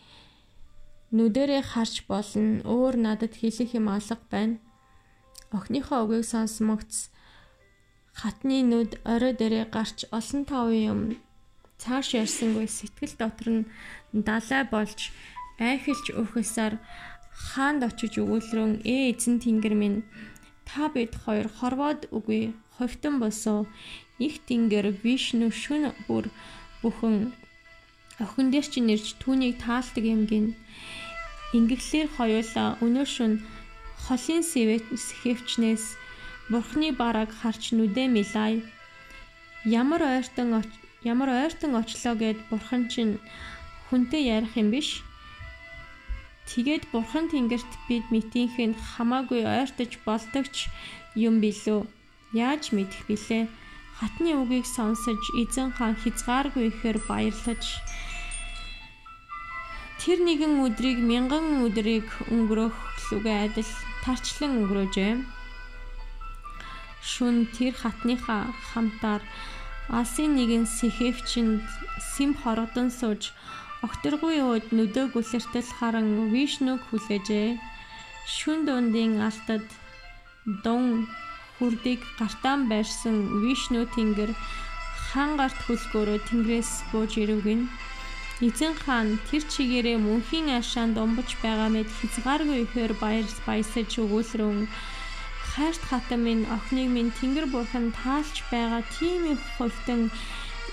Нүдэрээ 1.16 1.64
харж 1.72 2.04
болно. 2.12 2.60
Өөр 2.68 3.00
надад 3.00 3.40
хэлэх 3.40 3.80
юм 3.80 3.88
алга 3.96 4.20
байна. 4.28 4.60
Охиныхоо 5.56 6.04
үгийг 6.04 6.28
сонсмогц 6.28 7.08
хатны 8.12 8.60
нүд 8.60 9.00
орой 9.08 9.32
дээрээ 9.40 9.72
гарч 9.72 10.04
олон 10.12 10.44
тавын 10.44 10.84
юм 10.92 11.02
цааш 11.82 12.08
ярьсангүй 12.22 12.68
сэтгэл 12.72 13.14
дотор 13.22 13.48
нь 13.56 13.68
далай 14.28 14.64
болж 14.74 15.00
айхэлж 15.60 16.06
өөхөсөр 16.22 16.74
хаанд 17.50 17.82
очиж 17.88 18.14
өгүүлрэн 18.24 18.74
ээ 18.94 19.02
эзэн 19.12 19.36
тэнгэр 19.44 19.76
минь 19.82 20.00
та 20.70 20.88
бид 20.94 21.14
хоёр 21.24 21.48
хорвоод 21.58 22.02
үгүй 22.18 22.44
ховтон 22.76 23.16
босоо 23.24 23.60
их 24.26 24.36
тэнгэр 24.48 24.88
вишну 25.04 25.48
шүн 25.62 25.84
бүр 26.08 26.26
бүхэн 26.82 27.16
охин 28.24 28.48
дээр 28.52 28.68
чи 28.72 28.80
нэрж 28.80 29.08
түүнийг 29.22 29.60
таалдаг 29.60 30.04
юм 30.16 30.24
гин. 30.30 30.46
Ингээглэр 31.58 32.08
хоёулаа 32.16 32.70
өнөө 32.86 33.08
шүн 33.16 33.34
холын 34.06 34.44
сэвчнээс 34.44 35.86
бурхны 36.52 36.90
бараг 37.02 37.30
харч 37.40 37.76
нүдэ 37.76 38.08
милай. 38.16 38.64
Ямар 39.82 40.02
ойртон 40.16 40.50
ямар 41.06 41.30
ойртон 41.30 41.78
очлоо 41.80 42.16
гэд 42.18 42.38
бурхан 42.50 42.90
чинь 42.92 43.22
хүнтэй 43.88 44.26
ярих 44.36 44.54
юм 44.58 44.70
биш 44.74 44.90
Тэгээд 46.46 46.94
бурхан 46.94 47.26
тэнгэрт 47.34 47.72
бид 47.90 48.06
митийнхэнд 48.14 48.78
хамаагүй 48.78 49.42
ойртож 49.50 49.98
болдогч 50.06 50.70
юм 51.18 51.42
билүү. 51.42 51.90
Яаж 52.38 52.70
мэдэх 52.70 53.02
билээ? 53.10 53.50
Хатны 53.98 54.38
үгийг 54.38 54.68
сонсож 54.70 55.22
эзэн 55.42 55.74
хаан 55.74 55.98
хязгааргүй 55.98 56.70
ихээр 56.70 57.00
баярлаж 57.10 57.64
тэр 60.04 60.22
нэгэн 60.22 60.62
өдрийг 60.62 61.00
мянган 61.02 61.66
өдрийг 61.66 62.06
өнгөрөх 62.30 62.76
лүгэ 63.10 63.34
адил 63.50 63.72
тарчлан 64.06 64.52
өнгөрөөжээ. 64.60 65.14
Шүн 67.02 67.50
тэр 67.56 67.74
хатныхаа 67.74 68.54
хамтаар 68.70 69.24
алсын 69.90 70.34
нэгэн 70.38 70.66
сэхэвчэнд 70.66 71.62
сэм 72.14 72.32
хорогдон 72.42 72.90
сууж 72.90 73.34
Огторгүй 73.86 74.42
ууд 74.42 74.66
нүдөө 74.78 75.06
гүлэртэл 75.14 75.70
харан 75.78 76.10
Вишнуг 76.34 76.82
хүлээжээ. 76.90 77.50
Шүн 78.36 78.60
дундын 78.66 79.22
алтад 79.30 79.66
дун 80.66 81.06
хүрдийг 81.58 82.02
гартаан 82.18 82.62
байрсан 82.72 83.16
Вишну 83.44 83.86
тэнгэр 83.96 84.32
хаан 85.08 85.32
гарт 85.38 85.60
хөлгөөрөө 85.66 86.20
тэнгэрээс 86.28 86.72
бууж 86.90 87.14
ирвгэн. 87.24 87.62
Эзэн 88.48 88.74
хаан 88.84 89.08
тэр 89.30 89.44
чигээрээ 89.54 89.98
мөнхийн 90.02 90.48
ашаанд 90.60 90.98
умбаж 90.98 91.30
байгаа 91.46 91.70
мэд 91.70 91.90
хязгааргүй 92.00 92.58
ихээр 92.66 92.94
баяр 93.04 93.28
баясаж 93.48 93.90
өгүүлрэн 94.02 94.66
хайрт 95.56 95.82
хатан 95.90 96.20
минь 96.28 96.44
охиныг 96.56 96.90
минь 96.92 97.16
тэнгэр 97.16 97.48
бурхан 97.48 97.96
таалж 97.96 98.44
байгаа 98.52 98.84
тийм 99.00 99.22
их 99.34 99.42
хөвтөн 99.56 100.12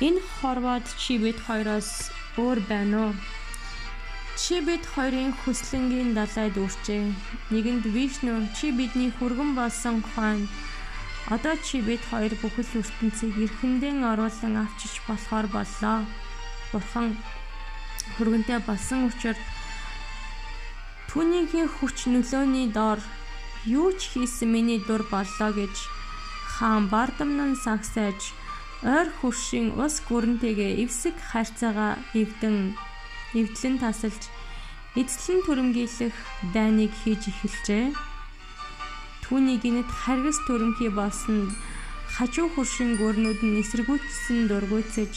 энэ 0.07 0.21
хорвоод 0.43 0.87
чи 0.99 1.23
бид 1.23 1.39
хоёроос 1.47 2.11
өөр 2.43 2.59
байна 2.67 2.97
уу? 3.07 3.13
Чи 4.43 4.59
бид 4.67 4.83
хоёрын 4.95 5.31
хүслэнгийн 5.41 6.11
далайд 6.19 6.59
үрчээ. 6.59 7.15
Нэгэнд 7.55 7.85
Вишну 7.95 8.35
чи 8.59 8.75
бидний 8.75 9.15
хүргэн 9.15 9.55
болсон 9.55 10.03
хаан. 10.03 10.51
Одоо 11.31 11.55
чи 11.63 11.79
бид 11.79 12.03
хоёр 12.11 12.35
бүхэл 12.43 12.83
ертөнцийг 12.83 13.39
эрхэндээ 13.39 13.95
оруулан 14.11 14.67
авчиж 14.67 14.95
болохоор 15.07 15.47
боллоо. 15.55 15.99
Бурхан 16.75 17.15
хүргэнтэй 18.19 18.59
болсон 18.67 19.07
учраас 19.07 19.39
түүнийхээ 21.13 21.67
хүч 21.71 22.11
нөлөөний 22.11 22.67
доор 22.75 22.99
юу 23.67 23.93
ч 23.95 24.11
хийсэн 24.13 24.49
миний 24.51 24.81
дур 24.83 25.03
боллоо 25.11 25.51
гэж 25.55 25.75
хаан 26.55 26.89
бардамнан 26.93 27.55
сагсаж 27.55 28.19
ойр 28.83 29.09
хуршийн 29.19 29.79
ус 29.79 30.03
гүрэнтэйгээ 30.09 30.83
эвсэг 30.83 31.15
харьцаагаа 31.31 32.03
эвдэн 32.21 32.75
эвдлэн 33.39 33.77
тасалж 33.79 34.23
эзлэн 35.01 35.41
түрэмгийлэх 35.47 36.17
дайныг 36.55 36.93
хийж 37.01 37.23
эхэлжээ. 37.31 37.95
Түүний 39.25 39.57
гинэт 39.63 39.89
харгас 39.89 40.39
түрэмхий 40.45 40.91
болсон 40.91 41.55
хажуу 42.13 42.51
хуршийн 42.53 42.99
гүрнүүд 43.01 43.41
нь 43.47 43.59
эсэргүүцсэн 43.63 44.51
дургуйцэж 44.51 45.15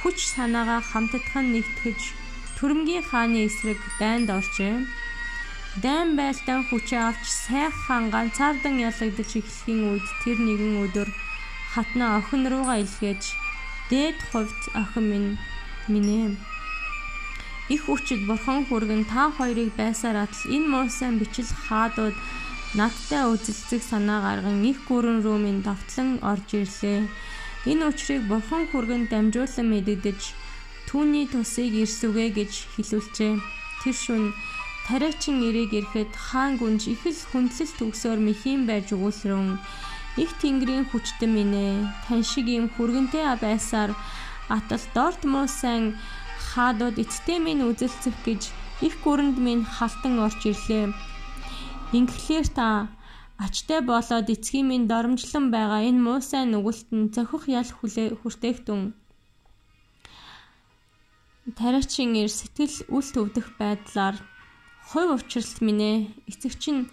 хүч 0.00 0.18
санаагаа 0.34 0.80
хамтдхан 0.82 1.46
нэгтгэж 1.54 2.00
түрэмгийн 2.56 3.04
хааны 3.06 3.46
эсрэг 3.46 3.78
дайнд 4.00 4.28
оржээ. 4.32 4.82
Дайн 5.82 6.14
байлдаан 6.14 6.62
хүчээ 6.70 7.02
авч 7.10 7.26
сайхан 7.26 8.04
ганцаардан 8.14 8.78
ялагдаж 8.78 9.30
эхлэхийн 9.34 9.82
үед 9.90 10.06
тэр 10.22 10.38
нэгэн 10.38 10.74
өдөр 10.86 11.08
хатна 11.74 12.06
охин 12.18 12.46
руугаа 12.46 12.78
илгээж 12.84 13.22
дээд 13.90 14.18
хувьд 14.30 14.62
охин 14.82 15.06
минь 15.10 15.30
минь 15.90 16.38
их 17.74 17.82
хүчит 17.86 18.22
бурхан 18.28 18.66
хүргэн 18.68 19.04
та 19.12 19.34
хоёрыг 19.36 19.74
байсаар 19.74 20.16
атал 20.24 20.44
энэ 20.56 20.68
муусан 20.68 21.18
бичил 21.18 21.50
хаадууд 21.66 22.16
надтай 22.78 23.24
үзэлцэх 23.32 23.82
санаа 23.82 24.20
гарган 24.26 24.62
их 24.70 24.78
гүрэн 24.88 25.24
рүү 25.24 25.38
минь 25.42 25.62
давтлан 25.66 26.20
орж 26.22 26.48
ирлээ. 26.60 27.08
Энэ 27.70 27.86
учрыг 27.88 28.22
бурхан 28.28 28.68
хүргэн 28.68 29.08
дамжуулан 29.08 29.66
мэдэгдэж 29.72 30.20
түүний 30.88 31.26
тусыг 31.32 31.72
ирсүгэ 31.82 32.26
гэж 32.36 32.52
хэлүүлжээ. 32.76 33.32
Тэр 33.80 33.96
шүн 33.96 34.24
тариачин 34.86 35.40
эрээг 35.48 35.72
ирэхэд 35.78 36.12
хаан 36.26 36.52
гүнж 36.60 36.82
их 36.92 37.02
л 37.08 37.20
хүндлэл 37.30 37.72
төгсөөр 37.78 38.20
мэхийн 38.20 38.62
байж 38.68 38.92
өгүүлрэн 38.96 39.58
Их 40.16 40.30
тэнгэрийн 40.38 40.86
хүчтэн 40.86 41.30
минь. 41.34 41.90
Тань 42.06 42.22
шиг 42.22 42.46
юм 42.46 42.70
хүргэнтэй 42.70 43.26
байсаар 43.42 43.90
атал 44.46 44.84
дорт 44.94 45.26
муусан 45.26 45.98
хаадууд 46.54 47.02
эцтэй 47.02 47.42
минь 47.42 47.66
үзэлцэх 47.66 48.14
гэж 48.22 48.42
их 48.86 48.94
гүрэнд 49.02 49.38
минь 49.42 49.66
халтан 49.66 50.22
орж 50.22 50.38
ирлээ. 50.46 50.94
Ингэлээр 51.98 52.46
та 52.54 52.94
ачтай 53.42 53.82
болоод 53.82 54.30
эцгийн 54.30 54.70
минь 54.70 54.86
доромжлон 54.86 55.50
байгаа 55.50 55.82
энэ 55.82 56.04
муусан 56.06 56.54
нүгэлтэн 56.54 57.10
зохих 57.10 57.50
ял 57.50 57.70
хүртээгтэн 57.74 58.94
тариачин 61.58 62.14
ир 62.22 62.30
сэтгэл 62.30 62.86
үл 62.94 63.08
төвдөх 63.14 63.46
байдлаар 63.58 64.16
хувь 64.88 65.14
учралт 65.16 65.58
минь 65.64 66.12
эцэг 66.30 66.58
чинь 66.62 66.90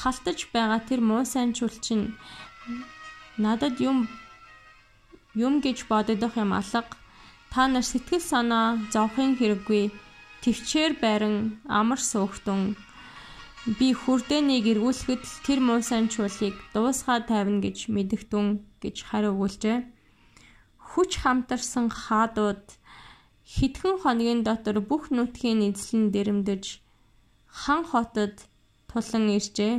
халтаж 0.00 0.38
байгаа 0.54 0.80
тэр 0.88 1.00
муусан 1.00 1.52
чул 1.56 1.74
чинь 1.84 2.14
Надад 3.38 3.80
юм 3.80 4.08
юм 5.34 5.64
гэж 5.64 5.88
бодогдох 5.88 6.36
юм 6.36 6.52
алга. 6.52 6.84
Та 7.50 7.64
нар 7.68 7.84
сэтгэл 7.84 8.20
санаа 8.20 8.76
зовхын 8.92 9.40
хэрэггүй. 9.40 9.88
Төвчээр 10.44 11.00
байран 11.00 11.56
амар 11.64 12.00
сөөхтөн. 12.00 12.76
Би 13.78 13.88
хүрдээнийг 13.96 14.66
эргүүлэхэд 14.72 15.24
тэр 15.46 15.60
муусан 15.64 16.12
чуулыг 16.12 16.56
дуусгаа 16.74 17.24
тавина 17.24 17.64
гэж 17.64 17.88
мэдгтүн 17.88 18.46
гэж 18.84 18.96
хариу 19.08 19.32
өгүүлжээ. 19.32 19.78
Хүч 20.92 21.10
хамтарсан 21.24 21.88
хаадууд 21.88 22.64
хэдхэн 23.48 23.96
хоногийн 24.02 24.44
дотор 24.44 24.76
бүх 24.84 25.08
нутгийн 25.08 25.64
эзлэн 25.72 26.12
дэрэмдэж 26.12 26.81
хан 27.60 27.84
хотод 27.84 28.34
тулан 28.88 29.24
иржээ. 29.36 29.74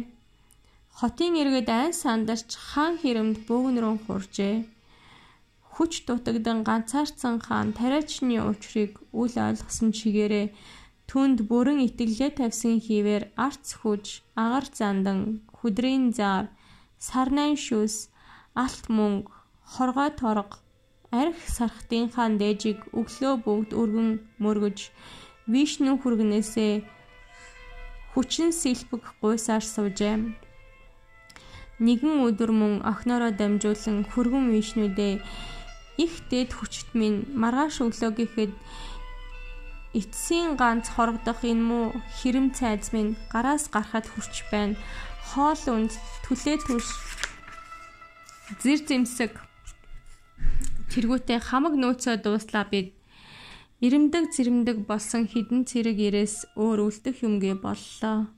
Хотын 0.97 1.33
иргэд 1.41 1.69
айн 1.79 1.93
сандарч 2.03 2.49
хаан 2.69 2.95
хэрэмд 3.01 3.37
бөөгн 3.47 3.77
рүү 3.81 3.97
хуржээ. 4.05 4.55
Хүч 5.73 6.05
дутагдан 6.05 6.59
ганцаарцсан 6.67 7.35
хаан 7.45 7.69
тариачны 7.73 8.37
учрыг 8.51 8.91
үл 9.21 9.33
ойлгосон 9.47 9.89
чигээрээ 9.97 10.47
түнд 11.09 11.37
бүрэн 11.49 11.79
итгэлээ 11.87 12.31
тавьсан 12.37 12.77
хിവэр 12.85 13.23
арц 13.47 13.67
хүж, 13.81 14.05
агаар 14.43 14.65
зандан, 14.79 15.19
хүдрийн 15.57 16.05
заар, 16.17 16.45
сарнайн 17.07 17.57
шүс, 17.65 17.95
алт 18.63 18.85
мөнгө, 18.97 19.33
хоргой 19.73 20.11
торго, 20.21 20.61
арх 21.11 21.37
сархтынхаа 21.57 22.29
дээжиг 22.41 22.79
өглөө 22.99 23.33
бүгд 23.45 23.69
өргөн 23.81 24.09
мөргөж 24.43 24.79
Вишну 25.51 25.99
хүргнээсээ 25.99 26.73
хүчин 28.13 28.53
сэлбэг 28.53 29.03
гуйсаар 29.21 29.65
сужээ. 29.65 30.37
Нэгэн 31.81 32.15
өдөр 32.29 32.51
мөн 32.53 32.73
охиноороо 32.85 33.33
дамжуулан 33.33 34.05
хөргөн 34.13 34.53
вишнүүдээ 34.53 35.13
их 35.97 36.13
дэд 36.29 36.53
хүчт 36.53 36.93
минь 36.93 37.25
маргааш 37.33 37.81
өглөө 37.85 38.11
гэхэд 38.17 38.53
эцсийн 39.99 40.53
ганц 40.61 40.89
хорогдох 40.93 41.41
энэ 41.41 41.65
муу 41.69 41.85
хэрэм 42.17 42.53
цайз 42.57 42.93
минь 42.93 43.17
гараас 43.33 43.69
гарахад 43.73 44.05
хүрч 44.09 44.45
байна. 44.53 44.77
Хоол 45.33 45.63
үнд 45.69 45.93
түлээ 46.25 46.57
төрш 46.65 46.89
зэр 48.61 48.79
зэмсэг 48.85 49.33
тэргүүтээ 50.93 51.39
хамаг 51.41 51.73
нөөцөө 51.77 52.15
дууслаа 52.21 52.65
бид 52.69 52.93
Ирэмдэг 53.83 54.31
зэрэмдэг 54.31 54.77
болсон 54.87 55.27
хідэн 55.27 55.67
цэрэг 55.67 55.99
ирээс 56.07 56.55
өөр 56.55 56.87
үлдэх 56.87 57.19
юмгээ 57.27 57.55
боллоо. 57.59 58.31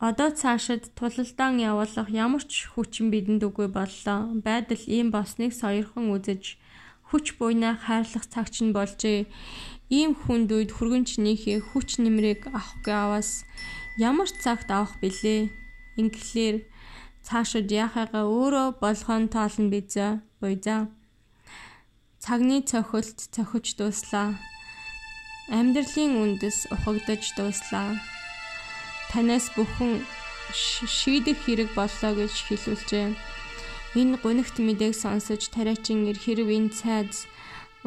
Одоо 0.00 0.30
цаашид 0.32 0.96
тулалдаан 0.96 1.60
явуулах 1.60 2.08
ямар 2.08 2.40
ч 2.48 2.64
хүчин 2.72 3.12
бидэнд 3.12 3.44
үгүй 3.44 3.68
боллоо. 3.68 4.32
Байдал 4.40 4.80
ийм 4.88 5.12
болсныг 5.12 5.52
сойрхон 5.52 6.08
үзэж 6.16 6.56
хүч 7.12 7.36
буйнаа 7.36 7.76
хайрлах 7.76 8.24
цагч 8.32 8.64
нь 8.64 8.72
болжээ. 8.72 9.28
Ийм 9.92 10.16
хүнд 10.16 10.48
үед 10.56 10.72
хүргэнчнийхээ 10.72 11.58
хүч 11.68 12.00
нэмрийг 12.00 12.48
авахгүй 12.48 12.96
аваас 12.96 13.44
ямар 14.00 14.32
цагт 14.32 14.72
авах 14.72 14.96
билээ. 15.02 15.52
Ингэлээр 16.00 16.56
цаашид 17.26 17.68
яхагаа 17.68 18.24
өөрөө 18.24 18.80
болгоон 18.80 19.28
тоолно 19.28 19.68
бизээ. 19.72 20.24
Буйзаа. 20.40 20.88
Цагны 22.28 22.60
цохилт 22.60 23.16
цохиж 23.32 23.80
дууслаа. 23.80 24.36
Амьдралын 25.48 26.12
үндэс 26.20 26.68
ухагдаж 26.68 27.24
дууслаа. 27.32 27.96
Танаас 29.08 29.48
бүхэн 29.56 30.04
шийдэх 30.52 31.40
хэрэг 31.48 31.72
боллоо 31.72 32.12
гэж 32.20 32.34
хэлүүлжээ. 32.44 33.16
Энэ 33.96 34.20
гонигт 34.20 34.60
мэдээг 34.60 34.92
сонсож 34.92 35.48
тариачин 35.48 36.04
ир 36.04 36.20
хэрв 36.20 36.52
энэ 36.52 36.68
цайз 36.76 37.24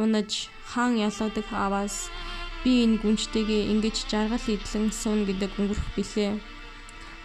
унаж 0.02 0.50
хаан 0.74 0.98
ялгадаг 0.98 1.46
аваас 1.54 2.10
би 2.66 2.82
энэ 2.82 2.98
гүнжтэйгээ 3.06 3.70
ингэж 3.78 4.10
жаргал 4.10 4.42
идлэн 4.50 4.90
суун 4.90 5.30
гэдэг 5.30 5.54
өнгөрөх 5.62 5.90
билээ. 5.94 6.42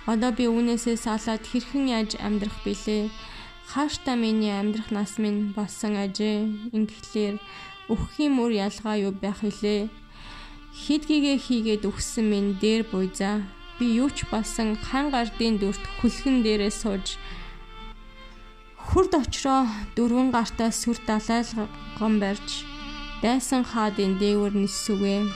Одоо 0.04 0.30
би 0.36 0.44
үүнээсээ 0.52 1.00
салаад 1.00 1.48
хэрхэн 1.48 1.84
яаж 1.96 2.20
амьдрах 2.20 2.60
билээ? 2.60 3.08
Хааштай 3.70 4.16
миний 4.16 4.54
амьдрах 4.54 4.90
нас 4.90 5.18
минь 5.18 5.52
болсон 5.56 5.98
ажээ. 5.98 6.70
Ингэхлээр 6.76 7.36
өвхийн 7.92 8.32
мөр 8.34 8.52
ялгаа 8.66 8.96
юу 8.96 9.12
байх 9.12 9.42
вүлээ? 9.42 9.90
Хидгийгээ 10.82 11.38
хийгээд 11.46 11.82
өгсөн 11.90 12.26
минь 12.30 12.50
дээр 12.62 12.82
буйзаа. 12.90 13.42
Би 13.78 13.86
юу 14.00 14.08
ч 14.10 14.24
болсон 14.30 14.78
хан 14.78 15.10
гардын 15.12 15.58
дүрт 15.58 15.84
хүлхэн 15.98 16.40
дээрээ 16.44 16.72
сууж 16.72 17.20
хурд 18.86 19.12
очроо 19.18 19.66
дөрвөн 19.96 20.30
гартаа 20.30 20.70
сүр 20.70 20.96
далайлгон 21.08 22.14
барьж 22.22 22.48
дайсан 23.22 23.62
хаадын 23.66 24.14
дээгүүр 24.20 24.54
нисвэ. 24.62 25.26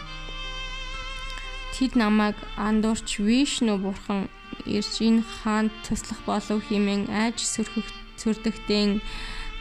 Тэд 1.75 1.93
намайг 1.99 2.37
андуурч 2.69 3.19
Вишну 3.27 3.75
бурхан 3.85 4.31
ирж 4.77 4.95
энэ 5.09 5.27
хаанд 5.37 5.73
туслах 5.85 6.21
болов 6.31 6.59
хэмээн 6.69 7.11
айж 7.23 7.38
сөрхөх 7.43 7.88
цүрдэгтэн 8.20 9.00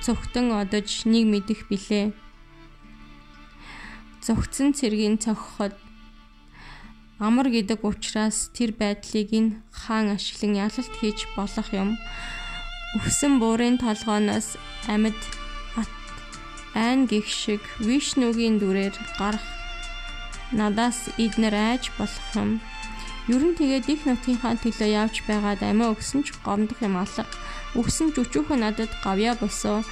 цогтон 0.03 0.51
одож 0.55 1.03
нэг 1.07 1.25
мэдэх 1.27 1.67
билээ. 1.71 2.11
Зөгцөн 4.23 4.75
цэргийн 4.75 5.17
цогхоход 5.19 5.75
амар 7.19 7.47
гэдэг 7.51 7.83
учраас 7.83 8.51
тэр 8.55 8.71
байдлыг 8.75 9.31
нь 9.31 9.59
хаан 9.71 10.15
ашиглан 10.15 10.55
ялалт 10.55 10.93
хийж 10.99 11.27
болох 11.35 11.67
юм. 11.75 11.99
Өвсөн 12.95 13.39
буурын 13.43 13.75
толгооноос 13.79 14.55
амьд 14.87 15.19
айн 16.75 17.07
гих 17.11 17.27
шиг 17.27 17.63
Вишнугийн 17.83 18.55
дүрээр 18.59 18.95
гарах 19.19 19.43
надаас 20.51 21.11
эднэр 21.19 21.55
айж 21.55 21.91
болох 21.99 22.27
юм. 22.35 22.63
Ер 23.27 23.43
нь 23.45 23.57
тэгээд 23.59 23.85
их 23.93 24.01
нутгийнхаа 24.07 24.55
төлөө 24.63 24.89
явж 24.89 25.15
байгаад 25.27 25.61
амиа 25.61 25.91
өгсөн 25.93 26.23
ч 26.25 26.33
гомдох 26.41 26.79
юм 26.81 26.97
алга 26.97 27.27
Өгсөн 27.75 28.13
жүчүүхэн 28.15 28.65
надад 28.65 28.89
гавья 29.03 29.35
босоо. 29.35 29.83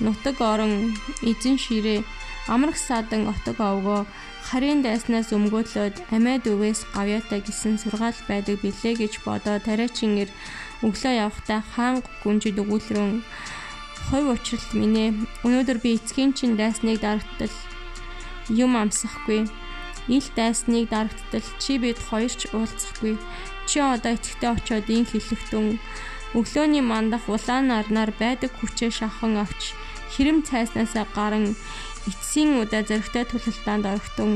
Нутаг 0.00 0.40
орон 0.40 0.96
эзэн 1.22 1.56
ширээ. 1.56 2.04
Амрах 2.48 2.76
садан 2.76 3.28
отог 3.32 3.60
овгоо 3.60 4.02
харийн 4.48 4.82
дайснаас 4.82 5.30
өмгөөдлөөд 5.36 5.96
амиад 6.10 6.44
өвөөс 6.50 6.80
гавьяатай 6.96 7.40
гисэн 7.46 7.78
сургаал 7.78 8.18
байдаг 8.28 8.58
билээ 8.60 8.94
гэж 8.98 9.22
бодоо. 9.24 9.56
Тариачингэр 9.62 10.30
өглөө 10.82 11.14
явхдаа 11.24 11.60
хаан 11.72 12.02
гүнжид 12.22 12.58
өгүүлрэн 12.58 13.22
хойв 14.10 14.26
учралт 14.34 14.70
минь 14.74 15.22
өнөөдөр 15.46 15.78
би 15.78 15.94
эцгийн 15.96 16.34
чин 16.34 16.58
дайсныг 16.58 16.98
дарагтал 17.00 17.54
юм 18.50 18.74
амсахгүй. 18.76 19.46
Ил 20.10 20.26
дайсныг 20.34 20.90
дарагтал 20.90 21.46
чи 21.62 21.78
бид 21.78 21.98
хоёр 22.10 22.32
ч 22.34 22.50
уулзахгүй. 22.50 23.14
Чи 23.70 23.78
одоо 23.78 24.12
эцэгтэй 24.18 24.50
очиод 24.50 24.90
ин 24.90 25.06
хэлэхтэн 25.06 25.78
Өглөөний 26.32 26.80
мандах 26.80 27.28
улаан 27.28 27.68
нарнаар 27.68 28.10
байдаг 28.16 28.52
хүчээ 28.56 28.88
шавхан 28.88 29.36
авч 29.44 29.76
хэрэм 30.16 30.40
цайснасаа 30.48 31.04
гарan 31.12 31.52
эцсийн 32.08 32.56
удаа 32.62 32.82
зөрөгтэй 32.88 33.24
тулалтаанд 33.28 33.84
орогтун 33.92 34.32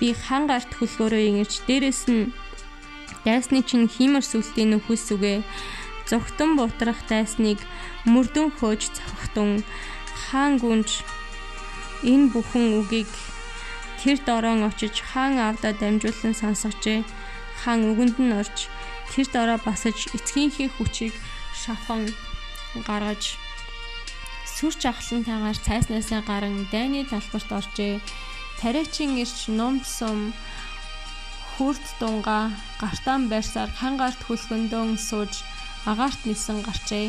би 0.00 0.16
хан 0.24 0.48
гарт 0.48 0.70
хөлгөөрөө 0.74 1.22
ингэрч 1.28 1.54
дээрэс 1.68 2.02
нь 2.08 2.32
дайсны 3.24 3.60
чинь 3.68 3.92
хиймэр 3.94 4.24
сүлтийн 4.24 4.72
нөхөс 4.72 5.04
үгэ 5.14 5.44
зөвхтөн 6.08 6.50
бутрах 6.56 7.00
дайсныг 7.08 7.60
мөрдөн 8.12 8.48
хөөж 8.56 8.82
цохтун 8.96 9.64
хаан 10.24 10.56
гүнж 10.62 10.90
энэ 12.04 12.28
бүхэн 12.32 12.66
үгийг 12.80 13.12
тэр 14.00 14.18
дорон 14.28 14.60
очиж 14.68 15.00
хаан 15.00 15.40
авда 15.40 15.72
дамжуулан 15.72 16.34
сонсгожээ 16.36 17.00
хаан 17.64 17.80
үгэнд 17.90 18.16
нь 18.20 18.36
орж 18.40 18.56
тэр 19.12 19.26
дороо 19.32 19.58
басаж 19.64 19.96
эцгийнхээ 20.16 20.68
хүчийг 20.76 21.14
шавхан 21.64 22.02
гаргаж 22.86 23.40
сүр 24.54 24.72
жахлантайгаар 24.82 25.58
цайснаасаа 25.66 26.22
гарan 26.30 26.56
дайны 26.72 27.02
талбарт 27.10 27.50
оржээ. 27.58 28.00
Тариачин 28.60 29.10
ирч 29.22 29.38
ном 29.58 29.74
сум 29.96 30.32
хүрд 31.56 31.84
дунга 32.00 32.50
гартаан 32.82 33.22
байрсаар 33.32 33.70
хангарт 33.80 34.20
хөлгөндөн 34.26 34.90
сууж 35.08 35.34
агаарт 35.90 36.20
нисэн 36.28 36.58
гарчээ. 36.66 37.06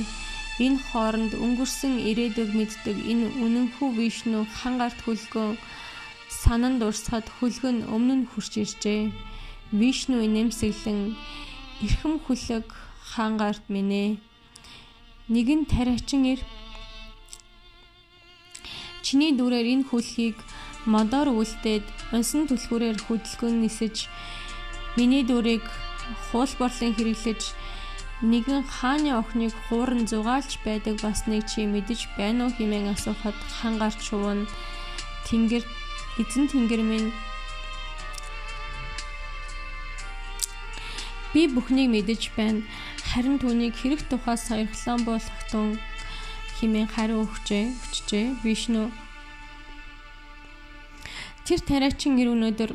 Энэ 0.65 0.79
хооронд 0.87 1.33
өнгөрсөн 1.45 1.93
ирээдүг 2.09 2.49
мэддэг 2.55 2.97
энэ 3.11 3.27
үнэнхүү 3.43 3.89
вишну 3.99 4.39
хангарт 4.59 4.99
хөлгөн 5.03 5.57
санан 6.41 6.79
дурсахад 6.79 7.27
хөлгөн 7.37 7.77
өмнө 7.95 8.15
нь 8.19 8.29
хурж 8.31 8.53
иржээ. 8.63 9.11
Вишну 9.79 10.17
нэмсэглэн 10.23 11.01
эрхэм 11.83 12.13
хүлэг 12.23 12.67
хангарт 13.13 13.65
минь 13.73 14.19
нэгэн 15.25 15.65
тариачин 15.65 16.23
ир 16.37 16.41
чиний 19.01 19.33
дүрээр 19.33 19.67
энэ 19.73 19.87
хүлхийг 19.89 20.37
модоор 20.85 21.33
үлдээд 21.33 21.85
унсан 22.13 22.45
түлхүүрээр 22.45 23.01
хөдөлгөн 23.09 23.65
нисэж 23.65 24.05
миний 24.97 25.25
дүрийг 25.25 25.65
хуулбарлан 26.29 26.93
хэрэглэж 26.93 27.41
нэгэн 28.21 28.69
хааны 28.69 29.17
охиныг 29.17 29.53
хууран 29.65 30.05
зугаалж 30.05 30.61
байдаг 30.61 31.01
басныг 31.01 31.49
чи 31.49 31.65
мэдэж 31.65 32.13
байна 32.17 32.45
уу 32.45 32.53
хэмээн 32.53 32.93
асуухад 32.93 33.37
хангаар 33.59 33.95
чуван 33.97 34.45
тэнгэр 35.25 35.65
эзэн 36.21 36.45
тэнгэр 36.53 36.81
минь. 36.85 37.09
Би 41.33 41.49
бүхнийг 41.49 41.89
мэдэж 41.91 42.21
байна 42.37 42.61
харин 43.15 43.39
түүнийг 43.39 43.79
хэрэг 43.79 44.11
тухаас 44.11 44.43
саярхлан 44.51 45.07
болгохтун 45.07 45.79
химэн 46.59 46.91
хариу 46.91 47.23
өгчээ 47.23 47.63
өчжээ 47.71 48.25
Вишну 48.43 48.91
Тэр 51.47 51.61
тариачин 51.63 52.19
гэр 52.19 52.33
өнөөдөр 52.35 52.71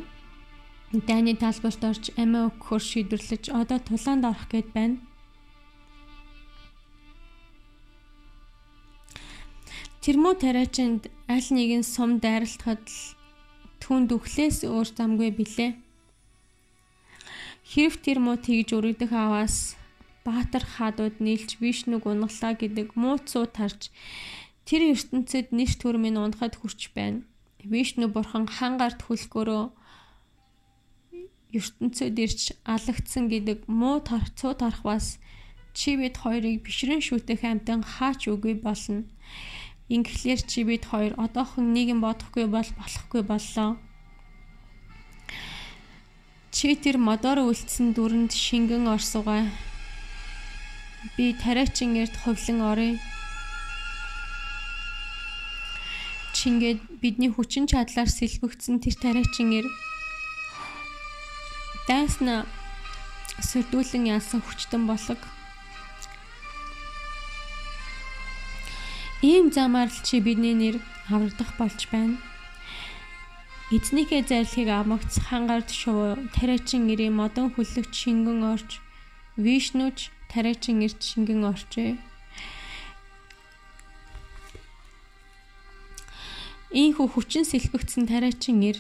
дайны 1.05 1.35
талбарт 1.37 1.83
орж 1.85 2.15
амиа 2.17 2.49
өгөхөөр 2.49 2.83
шийдвэрлэж 2.89 3.53
одоо 3.53 3.79
тулаанд 3.85 4.25
орох 4.31 4.47
гээд 4.49 4.69
байна. 4.73 4.97
Тэрмүү 10.01 10.35
тариачинд 10.41 11.11
аль 11.29 11.51
нэгэн 11.53 11.85
сум 11.85 12.17
дайралтахад 12.23 12.87
түн 13.83 14.07
дүхлээс 14.09 14.65
өөр 14.65 14.89
замгүй 14.89 15.35
билээ. 15.35 15.77
Хэрв 17.75 18.01
тэр 18.01 18.23
муу 18.23 18.39
тэгж 18.39 18.73
өргөдөх 18.79 19.11
аваас 19.11 19.80
Баатар 20.25 20.65
хаадууд 20.65 21.17
нийлж 21.25 21.57
Вишнуг 21.61 22.05
унгалаа 22.05 22.53
гэдэг 22.53 22.93
мууцуу 22.93 23.49
тарж 23.49 23.89
тэр 24.69 24.93
ертөнцид 24.93 25.49
нэш 25.51 25.81
төрмийн 25.81 26.21
унахад 26.21 26.55
хүрч 26.61 26.93
байна. 26.93 27.25
Вишну 27.65 28.09
бурхан 28.09 28.45
хангарт 28.47 29.01
хүлгөрөө 29.05 29.65
ертөнцид 31.57 32.17
ирж 32.21 32.43
алагдсан 32.65 33.33
гэдэг 33.33 33.67
муу 33.67 33.99
тарцуу 34.01 34.53
тархвас 34.55 35.19
чи 35.75 35.97
бид 35.97 36.17
хоёрыг 36.23 36.63
бишрэн 36.63 37.01
шүтэх 37.01 37.43
амтан 37.45 37.83
хаач 37.83 38.29
үгүй 38.29 38.55
болно. 38.61 39.05
Ингэхлээр 39.89 40.41
чи 40.47 40.63
бид 40.69 40.85
хоёр 40.87 41.19
одоохон 41.19 41.73
нийгэм 41.75 42.01
бодохгүй 42.05 42.47
бол 42.47 42.71
болохгүй 42.79 43.23
боллоо. 43.27 43.71
Чи 46.55 46.75
тэр 46.77 46.99
модоор 46.99 47.47
үлдсэн 47.51 47.95
дүрэнд 47.95 48.33
шингэн 48.35 48.87
орсугай 48.87 49.51
Би 51.17 51.33
тариачин 51.33 51.97
эрт 51.97 52.15
ховлон 52.17 52.61
оръё. 52.73 52.99
чингээд 56.41 56.81
бидний 57.03 57.29
хүчин 57.29 57.69
чадлаар 57.69 58.09
сэлбэгдсэн 58.09 58.81
тэр 58.81 58.97
тариачин 58.97 59.53
ир 59.61 59.67
дайсна 61.85 62.47
сүрдүүлэн 63.45 64.09
ялсан 64.17 64.41
хүчтэн 64.41 64.89
болог 64.89 65.21
ийм 69.21 69.53
замаар 69.53 69.93
л 69.93 70.01
чи 70.01 70.25
бидний 70.25 70.57
нэр 70.57 70.77
аврагдах 71.13 71.53
болж 71.61 71.81
байна 71.93 72.17
эзнийхээ 73.77 74.25
зайлхийг 74.25 74.73
амагц 74.73 75.21
хангард 75.21 75.69
шувуу 75.69 76.17
тариачин 76.33 76.89
ирээ 76.89 77.13
модон 77.13 77.53
хүлэгч 77.53 77.93
шингэн 77.93 78.41
орж 78.55 78.81
вишнуч 79.37 80.09
тариачин 80.33 80.81
ирж 80.87 81.01
шингэн 81.11 81.43
орчээ 81.51 81.91
Ийхүү 86.71 87.07
хүчин 87.11 87.43
сэлбэгдсэн 87.43 88.07
тариачин 88.07 88.63
ир 88.63 88.79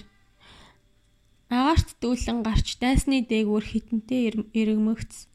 агаарт 1.51 1.99
дүүлэн 1.99 2.47
гарч 2.47 2.79
дайсны 2.79 3.27
дээгүүр 3.27 3.67
хитэнтэй 3.67 4.31
эргэмэгц 4.55 5.27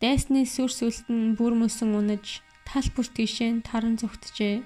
дайсны 0.00 0.48
сүр 0.48 0.72
сүлтэн 0.72 1.36
бүр 1.36 1.52
мөсөн 1.60 1.92
унаж 1.92 2.40
тал 2.64 2.88
бүр 2.96 3.04
тишээ 3.04 3.60
таран 3.68 4.00
зүгтжээ. 4.00 4.64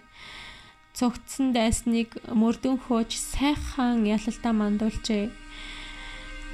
Цогтсон 0.95 1.51
дайсныг 1.51 2.23
мөрдөн 2.31 2.79
хөөж 2.87 3.11
сайхан 3.19 4.07
ялалтаа 4.07 4.55
мандуулжээ. 4.55 5.35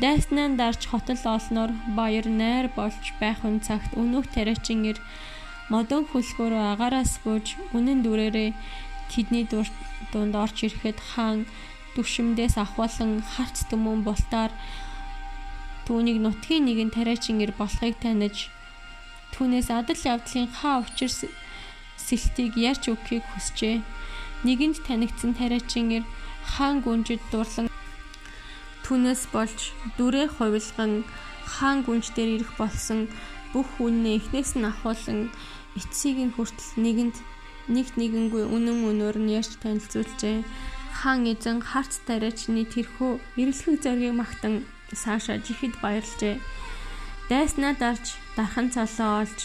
Дайснаа 0.01 0.49
дарж 0.59 0.91
хотол 0.91 1.23
олноор 1.37 1.71
баяр 1.95 2.27
найр 2.27 2.67
болж 2.75 3.05
байх 3.21 3.39
үн 3.47 3.63
цагт 3.63 3.95
өнөөх 3.95 4.27
тариачин 4.35 4.83
ир 4.91 4.99
модон 5.71 6.03
хөлгөөрөө 6.11 6.65
агаараас 6.75 7.23
бууж 7.23 7.55
үнэн 7.77 8.03
дүрээрээ 8.03 8.51
тэдний 9.15 9.47
дунд 10.13 10.35
орж 10.35 10.67
ирэхэд 10.67 10.99
хаан 10.99 11.47
түвшимдээс 11.95 12.59
ахвалан 12.59 13.23
харц 13.23 13.71
түмэн 13.71 14.03
бултаар 14.03 14.51
түүнийг 15.87 16.19
нутгийн 16.19 16.67
нэгэн 16.67 16.91
тариачингэр 16.91 17.55
болохыг 17.55 17.95
таних 18.03 18.51
түүнээс 19.35 19.69
адал 19.71 20.01
явдлын 20.13 20.51
хаа 20.59 20.83
учир 20.83 21.11
сэлтийг 22.07 22.59
ярьж 22.59 22.91
өгөхийг 22.91 23.25
хүсжээ. 23.31 23.79
Нэгэнд 24.47 24.83
танигдсан 24.87 25.33
тариачингэр 25.39 26.05
хаан 26.43 26.83
гүнжид 26.83 27.23
дурлан 27.31 27.74
түүнээс 28.85 29.23
болж 29.33 29.73
дүрээ 29.97 30.29
хувилган 30.37 31.05
хаан 31.45 31.85
гүнж 31.85 32.13
дээр 32.13 32.31
ирэх 32.37 32.53
болсон 32.61 33.09
бүх 33.53 33.69
үннээ 33.81 34.21
эхнээс 34.21 34.61
нь 34.61 34.69
ахуулан 34.69 35.33
эцсийг 35.79 36.19
нь 36.21 36.35
хүртэл 36.37 36.73
нэгэнд 36.85 37.17
нэгт 37.75 37.95
нэгэнгүй 37.97 38.45
үнэн 38.45 38.79
өнөөр 38.91 39.17
нь 39.25 39.33
ярьж 39.41 39.57
танилцуулжээ. 39.63 40.45
Хаан 41.01 41.25
эзэн 41.33 41.65
харц 41.65 42.05
тариачны 42.05 42.69
тэрхүү 42.69 43.41
эрэлхэг 43.41 43.77
зоргийг 43.81 44.15
магтан 44.15 44.69
саашаа 44.93 45.41
жихэд 45.41 45.81
баярлжээ. 45.81 46.37
Дайснаа 47.29 47.73
дарж 47.75 48.21
дархан 48.37 48.69
цолоо 48.69 49.25
олж 49.25 49.41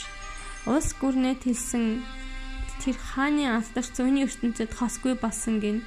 улс 0.67 0.91
гүрнээ 0.99 1.35
тэлсэн 1.39 2.03
тэр 2.83 2.97
хааны 2.99 3.47
алдарч 3.47 3.95
зүүнний 3.95 4.27
ертөнцид 4.27 4.71
хосгүй 4.75 5.15
болсон 5.15 5.63
гин 5.63 5.77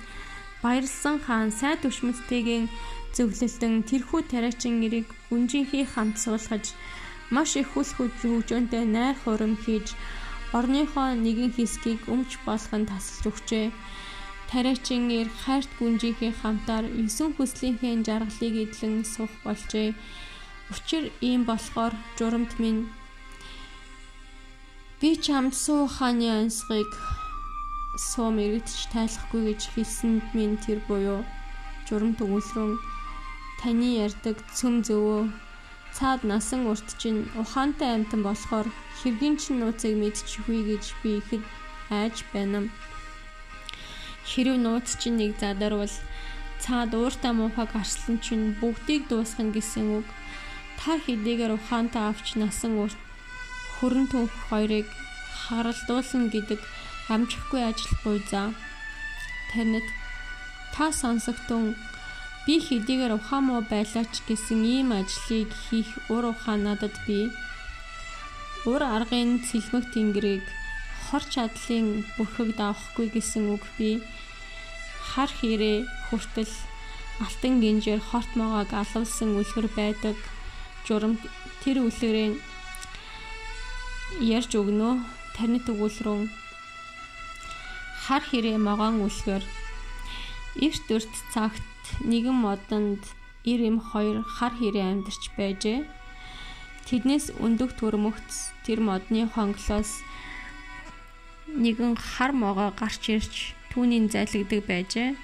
баярлсан 0.65 1.21
хаан 1.21 1.51
сайд 1.53 1.85
өшмөцтэйгийн 1.85 2.67
зөвлөлтөн 3.16 3.75
тэрхүү 3.88 4.20
тариачин 4.33 4.81
нэрийг 4.81 5.09
гүнжинхий 5.29 5.85
хамт 5.85 6.16
суулгаж 6.25 6.72
маш 7.35 7.57
их 7.61 7.68
хүл 7.72 7.88
хөгжөөнтэй 8.20 8.85
найр 8.96 9.16
хурам 9.25 9.55
хийж 9.64 9.96
орныхоо 10.57 11.09
нэгэн 11.25 11.53
хэсгийг 11.57 12.01
өмч 12.12 12.31
болгон 12.46 12.85
тасалж 12.88 13.25
өгчээ. 13.31 13.66
Тариачин 14.48 15.09
ир 15.09 15.29
хайрт 15.42 15.70
гүнжийнхээ 15.81 16.33
хамтаар 16.40 16.85
9 16.85 17.37
хүслийнхээ 17.37 18.05
жаргалыг 18.05 18.55
эдлэн 18.64 19.05
суух 19.09 19.33
болжээ. 19.44 19.96
Учир 20.72 21.05
ийм 21.25 21.48
болохоор 21.48 21.92
журамт 22.16 22.53
минь 22.61 22.88
би 25.01 25.16
чамд 25.25 25.55
суу 25.64 25.88
хааны 25.96 26.29
ансгыг 26.40 26.92
суу 27.96 28.29
мэрэгдэж 28.37 28.81
тайлахгүй 28.92 29.42
гэж 29.48 29.61
хэлсэнд 29.72 30.25
минь 30.37 30.61
тэр 30.64 30.79
буюу 30.88 31.20
журамт 31.88 32.20
өгүүлрэн 32.25 32.72
таны 33.62 33.88
ярддаг 34.05 34.37
цөм 34.59 34.83
зөвөө 34.87 35.31
цаад 35.96 36.20
насан 36.31 36.66
урт 36.66 36.88
чинь 37.01 37.31
ухаантай 37.42 37.90
амтан 37.94 38.20
болохоор 38.27 38.68
Хэргийн 39.03 39.37
чин 39.42 39.59
нууцыг 39.59 39.98
мэдчихвээ 39.98 40.62
гэж 40.70 40.85
би 41.03 41.11
ихэд 41.18 41.44
айж 41.90 42.16
байна. 42.33 42.70
Хэрв 44.31 44.57
нууц 44.62 44.88
чинь 45.01 45.18
нэг 45.18 45.33
задарвал 45.42 45.94
цаад 46.62 46.94
ууртаа 46.94 47.33
муухай 47.35 47.66
гарчлан 47.66 48.22
чинь 48.25 48.55
бүгдийг 48.62 49.11
дуусгах 49.11 49.51
гэсэн 49.51 49.87
үг. 49.98 50.07
Та 50.79 51.03
хэдийгээр 51.03 51.59
ухаантай 51.59 52.05
авч 52.07 52.38
насан 52.38 52.79
урт 52.79 53.01
хөрөн 53.75 54.07
түүх 54.12 54.31
хоёрыг 54.46 54.87
харалдуулсан 55.42 56.31
гэдэг 56.31 56.61
амжихгүй 57.11 57.62
ажил 57.66 57.94
буй 58.07 58.18
за. 58.31 58.55
Танид 59.51 59.87
та 60.75 60.94
сонсогтун 60.94 61.75
би 62.46 62.55
хэдийгээр 62.66 63.12
ухаан 63.18 63.44
муу 63.46 63.61
байлаач 63.72 64.12
гэсэн 64.28 64.61
ийм 64.76 64.88
ажлыг 65.00 65.50
хийх 65.64 65.90
ур 66.14 66.24
ухаан 66.33 66.61
надад 66.66 66.94
бий 67.07 67.26
Ур 68.62 68.78
аргын 68.78 69.42
цэлмэг 69.42 69.90
тэнгэрийг 69.90 70.46
хор 71.11 71.24
чадлын 71.26 72.07
бүрхэг 72.14 72.55
давахгүй 72.55 73.11
гэсэн 73.11 73.50
үг 73.50 73.66
би. 73.74 73.98
Хар 75.02 75.26
хэрэг 75.26 75.83
хүртэл 76.07 76.55
алтан 77.18 77.59
гинжээр 77.59 77.98
хорт 77.98 78.31
могоог 78.38 78.70
алуулсан 78.70 79.35
үлгэр 79.35 79.66
байдаг. 79.74 80.14
Журам 80.87 81.18
тэр 81.66 81.83
үлгэрийн 81.83 82.38
ярьж 84.22 84.55
өгнө. 84.55 85.02
Тарны 85.35 85.59
төгөөлрөн 85.66 86.31
хар 88.07 88.22
хэрэг 88.22 88.62
могоон 88.62 89.02
үлгэр. 89.02 89.42
Эрт 90.55 90.87
өрт 90.87 91.14
цагт 91.35 91.66
нэгэн 92.11 92.37
модонд 92.45 93.03
ир 93.45 93.61
эм 93.68 93.79
хоёр 93.81 94.23
хар 94.23 94.53
хэрэг 94.57 94.85
амьдарч 94.87 95.23
байжээ 95.38 95.81
Тэднээс 96.87 97.38
өндөх 97.38 97.79
төрмөгц 97.79 98.53
тэр 98.66 98.83
модны 98.83 99.31
хонглоос 99.31 100.03
нэгэн 101.47 101.95
хар 101.95 102.33
могоо 102.35 102.75
гарч 102.75 103.03
ирж 103.16 103.35
түүний 103.71 104.11
зайлгдаг 104.11 104.66
байжээ. 104.66 105.14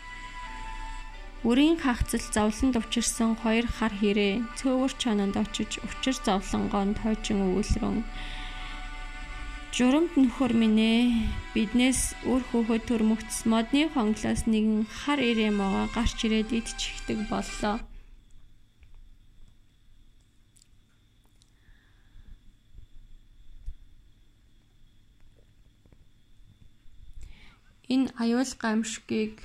Үрийн 1.42 1.78
хагцал 1.82 2.22
зовлонд 2.34 2.78
учирсан 2.78 3.34
хоёр 3.42 3.66
хар 3.66 3.90
хэрэг 3.90 4.46
цөөвөр 4.58 4.92
чананд 5.02 5.34
очиж 5.34 5.82
учир 5.82 6.16
зовлонгоон 6.26 6.94
тойчин 6.98 7.42
өвөлрөн 7.42 8.06
Журамт 9.76 10.16
нөхөр 10.16 10.52
минь 10.60 10.80
ээ 10.80 11.04
биднээс 11.54 12.00
үр 12.24 12.42
хөөхөд 12.48 12.82
төрмөгц 12.88 13.44
модны 13.52 13.86
хонглоос 13.92 14.42
нэгэн 14.48 14.88
хар 14.98 15.20
ирээ 15.20 15.52
могоо 15.52 15.86
гарч 15.94 16.18
ирээд 16.26 16.50
идчихдэг 16.58 17.18
боллоо. 17.30 17.76
Энэ 27.92 28.08
аюул 28.22 28.52
гамшигыг 28.62 29.36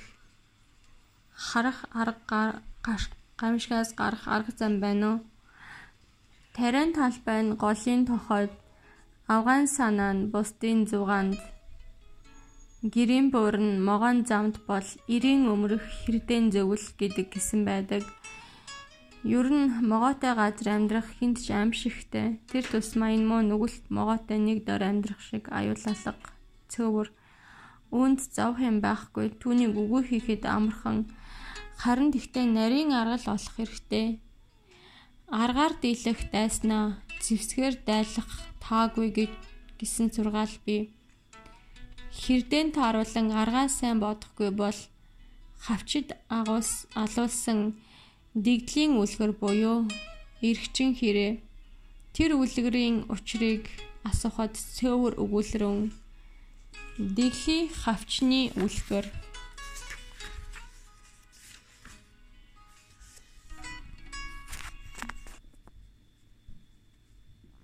харах 1.36 1.78
арга 1.92 2.58
гамшигаас 3.40 3.90
гарах 4.00 4.24
арга 4.34 4.52
зам 4.56 4.80
байна 4.80 5.06
уу? 5.12 5.18
Тарайн 6.56 6.90
талбай 6.96 7.40
нь 7.44 7.56
голын 7.64 8.02
тохойд 8.08 8.63
авгаан 9.28 9.66
санаа 9.76 10.12
нь 10.16 10.28
бусдын 10.32 10.84
зугаанд 10.90 11.40
гэрийн 12.94 13.28
буур 13.32 13.56
нь 13.56 13.80
могоон 13.88 14.18
замд 14.28 14.56
бол 14.68 14.88
эрийн 15.14 15.42
өмрөх 15.52 15.84
хэрдэн 16.04 16.52
зөвл 16.54 16.86
гэдэг 17.00 17.26
гисэн 17.32 17.64
байдаг. 17.64 18.04
Ер 19.24 19.48
нь 19.48 19.80
могоотой 19.90 20.32
газар 20.36 20.68
амьдрах 20.76 21.08
хинт 21.16 21.40
ч 21.44 21.48
аимшигтэй. 21.50 22.44
Тэр 22.50 22.64
тусмаа 22.68 23.10
энэ 23.16 23.28
муу 23.30 23.40
нүгэлт 23.40 23.88
могоотой 23.88 24.38
нэг 24.42 24.58
дор 24.68 24.82
амьдрах 24.84 25.20
шиг 25.24 25.48
аюулалга 25.48 26.12
цөөвөр 26.72 27.08
Үүнд 27.94 28.20
зов 28.34 28.58
хэм 28.58 28.82
байхгүй. 28.82 29.38
Түүнийг 29.38 29.78
үгүй 29.78 30.02
хийхэд 30.10 30.50
амархан 30.50 31.06
харин 31.78 32.10
тэгтээ 32.10 32.42
нарийн 32.50 32.90
аргал 32.90 33.38
олох 33.38 33.54
хэрэгтэй. 33.54 34.18
Аргаар 35.34 35.74
дийлэх 35.82 36.30
дайснаа 36.30 37.02
зевсгээр 37.18 37.74
дайлах 37.88 38.30
таагүй 38.62 39.08
гэж 39.18 39.32
гисэн 39.78 40.08
сургаал 40.14 40.54
бий. 40.62 40.94
Хэрдэн 42.20 42.70
тааруулан 42.76 43.34
аргаа 43.42 43.66
сайн 43.66 43.98
бодохгүй 43.98 44.50
бол 44.54 44.78
хавчид 45.66 46.14
агуус 46.38 46.86
алуулсан 47.02 47.74
дэгдлийн 48.44 48.94
үлгэр 49.02 49.32
буюу 49.42 49.78
эргчин 50.48 50.94
хэрэг 50.94 51.42
тэр 52.14 52.30
үлгэрийн 52.38 53.10
учрыг 53.10 53.66
асуухад 54.06 54.54
цөөвөр 54.54 55.14
өгүүлрэн 55.22 55.90
Дэлхий 57.16 57.74
хавчны 57.82 58.54
үлгэр 58.54 59.06